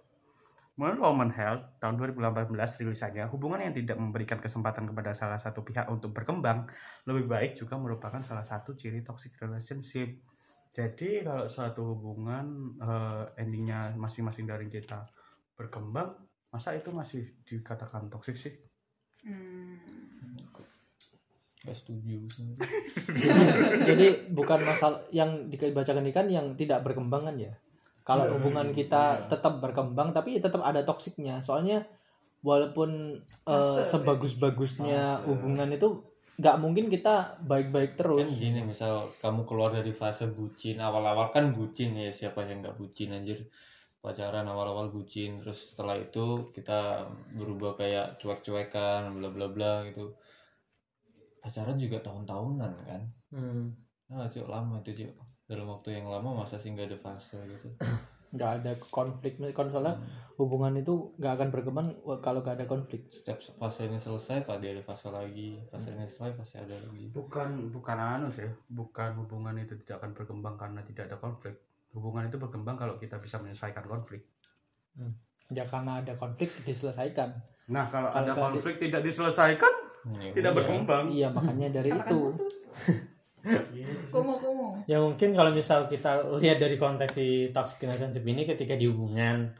[0.79, 5.91] menurut woman health tahun 2018 rilisannya hubungan yang tidak memberikan kesempatan kepada salah satu pihak
[5.91, 6.71] untuk berkembang
[7.03, 10.23] lebih baik juga merupakan salah satu ciri toxic relationship.
[10.71, 15.03] Jadi kalau suatu hubungan eh, endingnya masing-masing dari kita
[15.59, 16.15] berkembang
[16.47, 18.55] masa itu masih dikatakan toxic sih?
[19.27, 19.75] Hmm.
[21.59, 22.23] nggak setuju.
[23.91, 27.51] Jadi bukan masalah yang dibacakan ini kan yang tidak berkembang kan ya
[28.09, 28.75] kalau Iya, hubungan iya.
[28.75, 31.85] kita tetap berkembang tapi tetap ada toksiknya soalnya
[32.41, 33.85] walaupun Fase.
[33.85, 36.01] sebagus-bagusnya hubungan itu
[36.39, 41.51] nggak mungkin kita baik-baik kan terus gini misal kamu keluar dari fase bucin awal-awal kan
[41.51, 43.43] bucin ya siapa yang nggak bucin anjir
[43.99, 47.03] pacaran awal-awal bucin terus setelah itu kita
[47.35, 50.15] berubah kayak cuek-cuekan bla bla bla gitu
[51.39, 53.75] pacaran juga tahun-tahunan kan Hmm.
[54.09, 55.13] nah cuk lama itu cuk
[55.49, 57.67] dalam waktu yang lama masa sih nggak ada fase gitu.
[58.29, 59.41] Nggak ada konflik.
[59.57, 59.97] Kan soalnya
[60.37, 61.87] hubungan itu nggak akan berkembang
[62.21, 63.09] kalau nggak ada konflik.
[63.09, 65.57] Setiap fase ini selesai tadi ada fase lagi.
[65.73, 67.09] Fase ini selesai fase ada lagi.
[67.09, 68.45] Bukan bukan anu sih.
[68.69, 71.57] Bukan hubungan itu tidak akan berkembang karena tidak ada konflik.
[71.89, 74.21] Hubungan itu berkembang kalau kita bisa menyelesaikan konflik.
[75.49, 77.33] Ya karena ada konflik diselesaikan.
[77.73, 79.73] Nah kalau, Kalau ada konflik tidak diselesaikan
[80.21, 80.57] Ya tidak udah.
[80.61, 81.05] berkembang.
[81.09, 82.19] Iya makanya dari itu.
[84.11, 84.67] Komo komo.
[84.89, 89.53] Ya mungkin kalau misal kita lihat dari konteks si toxic relationship ini ketika di hubungan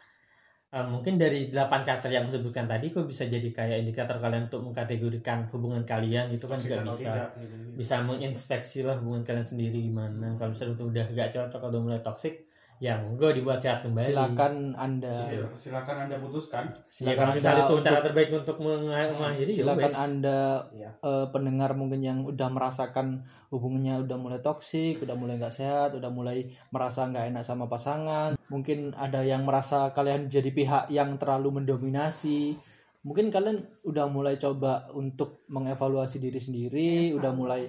[0.74, 4.50] eh, mungkin dari 8 karakter yang aku sebutkan tadi kok bisa jadi kayak indikator kalian
[4.50, 7.56] untuk mengkategorikan hubungan kalian itu kan juga bisa tidak, gitu.
[7.78, 12.49] bisa menginspeksi lah hubungan kalian sendiri gimana kalau misalnya udah gak cocok atau mulai toxic
[12.80, 14.08] ya monggo dibuat sehat kembali.
[14.08, 15.12] Silakan anda.
[15.12, 16.72] Sil- silakan anda putuskan.
[16.98, 19.96] Ya kalau misalnya itu cara terbaik untuk menga- mengakhiri ya silakan wes.
[19.96, 20.40] anda
[20.72, 20.90] Iya.
[20.98, 23.08] eh, pendengar mungkin yang udah merasakan
[23.50, 28.40] hubungannya udah mulai toksik udah mulai nggak sehat udah mulai merasa nggak enak sama pasangan.
[28.48, 32.56] Mungkin ada yang merasa kalian jadi pihak yang terlalu mendominasi.
[33.02, 37.60] Mungkin kalian udah mulai coba untuk mengevaluasi diri sendiri udah mulai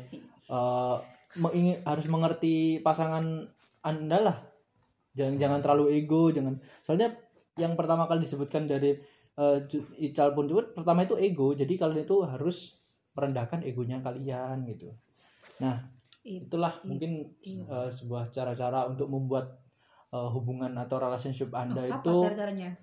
[0.46, 0.96] eh,
[1.36, 3.22] mengingin- harus mengerti pasangan
[3.80, 4.36] anda lah
[5.20, 6.56] jangan jangan terlalu ego jangan.
[6.80, 7.12] Soalnya
[7.60, 8.96] yang pertama kali disebutkan dari
[9.40, 11.52] Ju- Ical pun juga pertama itu ego.
[11.52, 12.76] Jadi kalian itu harus
[13.16, 14.92] merendahkan egonya kalian gitu.
[15.60, 15.80] Nah
[16.20, 17.10] It- itulah it- mungkin
[17.44, 19.60] eh, sebuah cara-cara untuk membuat
[20.10, 22.76] eh, hubungan atau relationship anda Apa itu cara-caranya?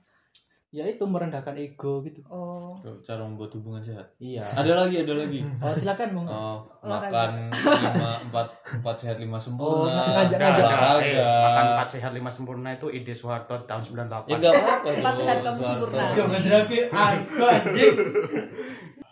[0.78, 2.22] Yaitu merendahkan ego gitu.
[2.28, 2.70] Oh,
[3.02, 4.06] cara membuat hubungan sehat.
[4.18, 4.46] Iya.
[4.46, 5.42] Ada lagi ada lagi.
[5.58, 6.28] Oh silakan Bung.
[6.28, 8.48] Oh, makan lima empat
[8.78, 10.06] empat sehat lima Oh, sempurna.
[10.14, 10.62] Ngajak- Enggak, ngajak.
[10.62, 14.90] Eh, olahraga makan 4 sehat 5 sempurna itu ide Soeharto tahun 98 ya nggak apa-apa
[14.94, 16.04] Empat sehat kamu sempurna.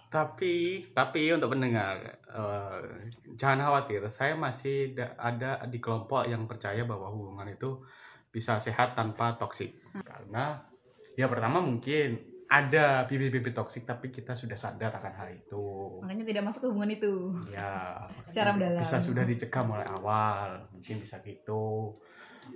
[0.07, 0.55] tapi
[0.93, 1.97] tapi untuk pendengar
[2.29, 2.79] eh,
[3.33, 4.05] jangan khawatir.
[4.07, 7.81] Saya masih da- ada di kelompok yang percaya bahwa hubungan itu
[8.29, 9.75] bisa sehat tanpa toksik.
[9.97, 10.59] Karena
[11.15, 15.65] ya pertama mungkin ada bibit-bibit toksik tapi kita sudah sadar akan hal itu.
[16.05, 17.13] Makanya tidak masuk ke hubungan itu.
[17.49, 17.97] ya
[18.29, 18.81] Secara mendalam.
[18.85, 21.95] bisa sudah dicegah mulai awal mungkin bisa gitu.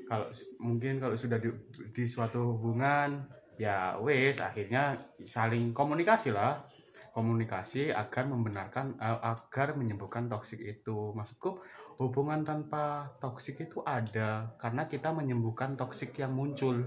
[0.05, 0.30] Kalau
[0.62, 1.49] mungkin kalau sudah di,
[1.89, 3.26] di suatu hubungan
[3.57, 4.93] ya wes akhirnya
[5.26, 6.62] saling komunikasi lah.
[7.10, 11.18] Komunikasi agar membenarkan eh, agar menyembuhkan toksik itu.
[11.18, 11.57] Maksudku
[11.97, 16.78] hubungan tanpa toksik itu ada karena kita menyembuhkan toksik yang muncul.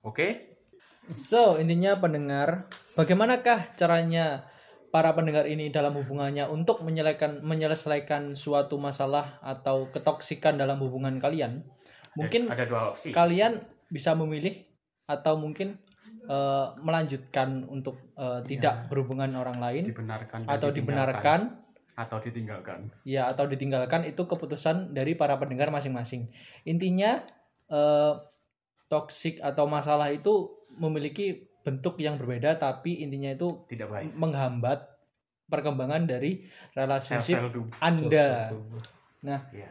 [0.00, 0.53] Oke
[1.20, 4.48] So, intinya pendengar, bagaimanakah caranya
[4.88, 11.66] para pendengar ini dalam hubungannya untuk menyelesaikan menyelesaikan suatu masalah atau ketoksikan dalam hubungan kalian?
[12.14, 13.58] Mungkin ada dua opsi kalian
[13.90, 14.62] bisa memilih
[15.04, 15.76] atau mungkin
[16.30, 20.78] eh, melanjutkan untuk eh, tidak berhubungan orang lain dibenarkan atau ditinggalkan.
[20.78, 21.40] dibenarkan
[21.94, 26.30] atau ditinggalkan ya atau ditinggalkan itu keputusan dari para pendengar masing-masing.
[26.64, 27.18] Intinya
[27.68, 28.14] eh,
[28.86, 34.84] toksik atau masalah itu memiliki bentuk yang berbeda tapi intinya itu tidak baik menghambat
[35.48, 36.44] perkembangan dari
[36.76, 38.52] relationship tubuh Anda.
[39.24, 39.70] Nah, ya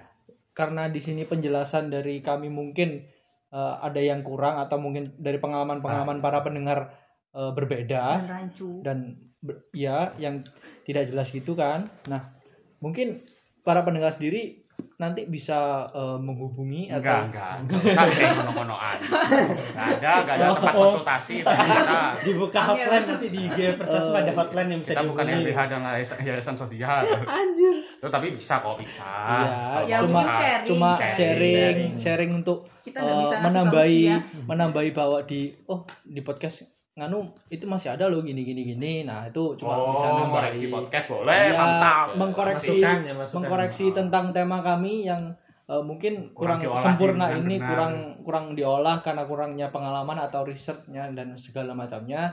[0.54, 3.02] karena di sini penjelasan dari kami mungkin
[3.50, 6.94] eh, ada yang kurang atau mungkin dari pengalaman-pengalaman para pendengar
[7.34, 8.70] eh, berbeda Dan rancu.
[8.86, 8.98] dan
[9.42, 10.46] ber- ya yang
[10.86, 11.90] tidak jelas gitu kan.
[12.10, 12.32] Nah,
[12.80, 13.22] mungkin
[13.66, 14.63] para pendengar sendiri
[14.96, 15.58] nanti bisa
[15.90, 20.80] eh, menghubungi enggak atau enggak enggak usah kayak mono-monoan enggak ada enggak ada tempat Oh.
[20.88, 22.70] konsultasi tempat kita dibuka Angel.
[22.72, 26.56] hotline nanti di IG Persas ada hotline yang bisa kita bukan LBH dan yayasan yayasan
[26.56, 31.12] sosial anjir Loh, tapi bisa kok bisa ya, Kalau Ya, mau cuma sharing, cuma sharing.
[31.12, 31.92] sharing Sharing.
[31.98, 34.18] sharing untuk Kita eh, bisa menambahi ya.
[34.46, 36.64] menambahi bahwa di oh di podcast
[36.94, 39.02] nganu itu masih ada loh gini gini gini.
[39.02, 42.06] Nah itu cuma oh bisa nambahi koreksi podcast boleh Ya, mantap.
[42.16, 43.36] mengkoreksi Masukan ya, masukan.
[43.42, 45.34] mengkoreksi tentang tema kami yang
[45.66, 47.70] eh, mungkin Kurang kurang, sempurna dengan ini benar.
[47.70, 52.30] kurang kurang diolah karena kurangnya pengalaman atau risetnya dan segala macamnya.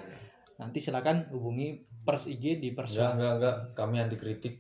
[0.57, 4.55] Nanti silakan hubungi pers IG di enggak persuas enggak enggak kami anti kritik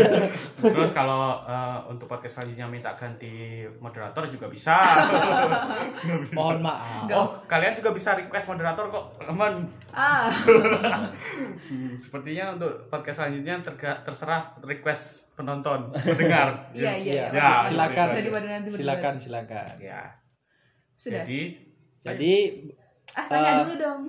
[0.66, 3.30] terus kalau eh, untuk podcast selanjutnya minta ganti
[3.78, 4.74] moderator juga bisa
[6.36, 7.16] mohon maaf Enggak.
[7.16, 10.26] oh kalian juga bisa request moderator kok teman Ah,
[11.94, 17.28] sepertinya untuk podcast selanjutnya terga- terserah request penonton pendengar iya iya.
[17.28, 17.32] Iya.
[17.32, 18.30] Ya, silakan gitu.
[18.30, 18.74] Nanti berdebat.
[18.74, 20.02] silakan silakan ya
[20.94, 21.22] Sudah.
[21.22, 21.40] jadi
[22.00, 22.34] jadi
[23.12, 24.00] Ah, tanya Eh, dulu dong.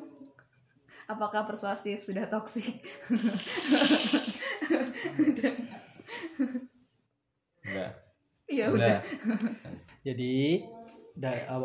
[1.07, 2.79] Apakah persuasif sudah toksik?
[7.63, 7.91] enggak
[8.43, 8.99] Iya udah udah.
[10.07, 10.35] jadi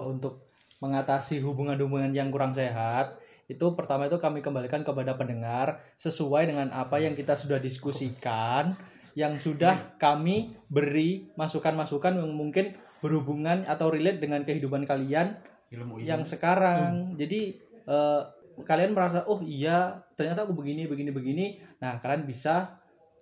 [0.08, 0.46] untuk
[0.78, 3.18] mengatasi hubungan-hubungan yang kurang sehat
[3.48, 8.76] itu pertama itu kami kembalikan kepada pendengar sesuai dengan apa yang kita sudah diskusikan
[9.16, 15.40] yang sudah kami beri masukan-masukan yang mungkin berhubungan atau relate dengan kehidupan kalian
[15.72, 17.56] ilmu yang sekarang jadi
[17.88, 18.22] eh,
[18.66, 21.46] kalian merasa oh iya ternyata aku begini begini begini.
[21.78, 22.78] Nah kalian bisa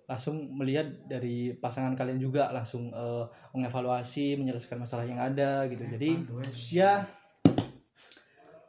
[0.07, 5.83] langsung melihat dari pasangan kalian juga langsung eh, mengevaluasi menyelesaikan masalah yang ada gitu.
[5.83, 6.09] Jadi
[6.71, 7.03] ya.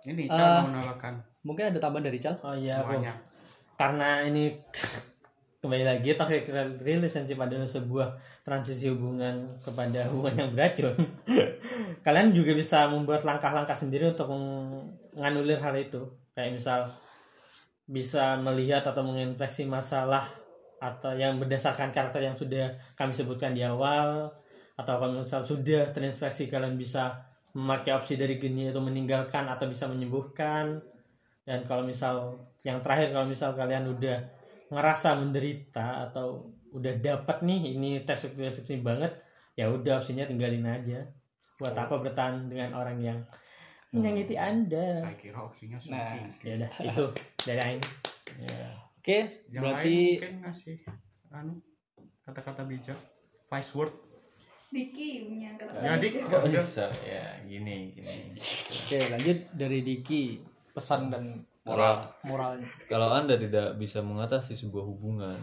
[0.09, 1.15] Ini Eh, Cal mau menolakkan
[1.45, 2.37] mungkin ada tambahan dari Cal?
[2.43, 3.15] Oh iya aku semuanya.
[3.79, 4.59] Karena ini
[5.59, 6.47] kembali lagi toxic
[6.87, 8.15] relationship adalah sebuah
[8.47, 10.95] transisi hubungan kepada hubungan yang beracun.
[12.07, 16.07] Kalian juga bisa membuat langkah-langkah sendiri untuk menganulir hal itu
[16.39, 16.95] kayak misal
[17.91, 20.23] bisa melihat atau menginfeksi masalah
[20.79, 24.31] atau yang berdasarkan karakter yang sudah kami sebutkan di awal
[24.79, 27.27] atau kalau misal sudah terinfeksi kalian bisa
[27.59, 30.79] memakai opsi dari geni itu meninggalkan atau bisa menyembuhkan.
[31.43, 34.23] Dan kalau misal yang terakhir kalau misal kalian udah
[34.71, 39.17] ngerasa menderita atau udah dapat nih ini tes relationship banget
[39.59, 41.03] ya udah opsinya tinggalin aja.
[41.59, 43.19] Buat apa bertahan dengan orang yang
[43.95, 45.01] menyakiti anda.
[45.01, 45.93] Saya kira opsinya suci.
[45.93, 46.15] Nah,
[46.45, 46.71] ya udah.
[46.93, 47.05] Itu
[47.45, 47.85] dari Aing
[48.99, 49.19] oke
[49.49, 50.77] yang berarti lain mungkin ngasih
[51.33, 51.55] anu
[52.29, 52.99] kata-kata bijak.
[53.49, 53.93] Wise word.
[54.69, 56.93] Diki punya kata ya dik Kok bisa.
[57.01, 58.37] Ya gini gini.
[58.85, 60.45] Oke lanjut dari Diki.
[60.77, 61.25] Pesan dan
[61.65, 62.69] Kalau moralnya.
[62.89, 65.37] Kalau anda tidak bisa mengatasi sebuah hubungan,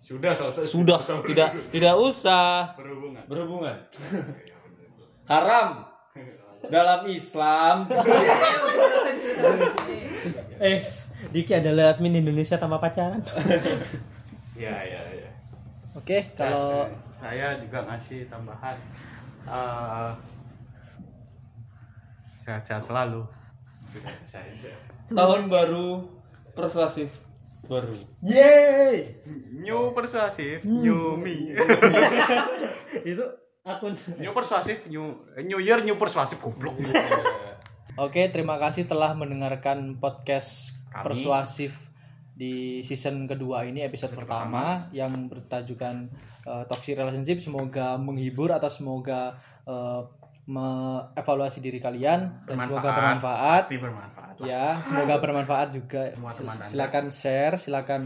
[0.00, 0.68] sudah selesai.
[0.68, 1.00] Sudah.
[1.00, 2.72] Tidak tidak usah.
[2.76, 3.24] Berhubungan.
[3.28, 3.76] Berhubungan.
[5.32, 5.88] Haram
[6.74, 7.76] dalam Islam.
[10.60, 10.80] eh
[11.32, 13.22] Diki adalah admin Indonesia tanpa pacaran.
[14.54, 15.30] Ya ya ya
[15.98, 16.86] oke kalau
[17.18, 18.78] saya juga ngasih tambahan.
[19.50, 20.10] Eh,
[22.46, 23.26] sehat-sehat selalu.
[25.10, 26.06] Tahun baru
[26.54, 27.10] persuasif.
[27.66, 27.98] Baru.
[28.22, 29.18] yeay!
[29.58, 31.58] New persuasif new me.
[33.10, 33.24] Itu
[33.64, 36.76] akun new persuasif new new year new persuasif goblok
[37.94, 41.06] Oke, terima kasih telah mendengarkan podcast Kami.
[41.06, 41.78] persuasif
[42.34, 46.10] di season kedua ini episode pertama yang bertajukan
[46.42, 47.38] uh, toxic relationship.
[47.38, 50.02] Semoga menghibur atau semoga uh,
[50.50, 53.62] mengevaluasi diri kalian dan semoga bermanfaat.
[53.70, 54.46] pasti bermanfaat lah.
[54.50, 56.02] Ya, semoga bermanfaat juga.
[56.18, 56.56] Semua teman.
[56.66, 58.02] Silakan share, silakan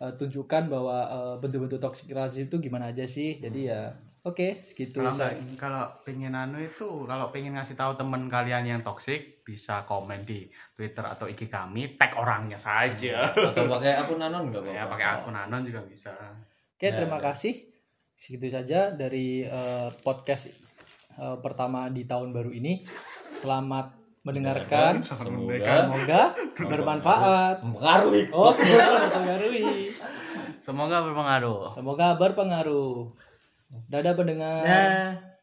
[0.00, 3.36] uh, tunjukkan bahwa uh, bentuk-bentuk toxic relationship itu gimana aja sih.
[3.36, 3.92] Jadi ya,
[4.26, 4.98] oke, segitu.
[4.98, 9.86] kalau nggak kalau pengen anu itu kalau pengen ngasih tahu teman kalian yang toksik bisa
[9.86, 14.74] komen di Twitter atau IG kami tag orangnya saja Atau pakai akun anon nggak apa-apa.
[14.74, 16.10] ya pakai akun anon juga bisa
[16.76, 17.72] Oke, terima kasih.
[18.12, 20.52] Segitu saja dari eh, podcast
[21.16, 22.84] eh, pertama di tahun baru ini.
[23.30, 25.00] Selamat mendengarkan.
[25.00, 26.22] Semoga Semoga
[26.58, 27.56] bermanfaat.
[27.62, 28.28] mempengaruhi.
[28.28, 29.88] Oh, semoga berpengaruhi.
[30.58, 32.96] semoga berpengaruh Semoga berpengaruh.
[33.90, 34.62] Dadah pendengar.
[34.62, 35.35] nah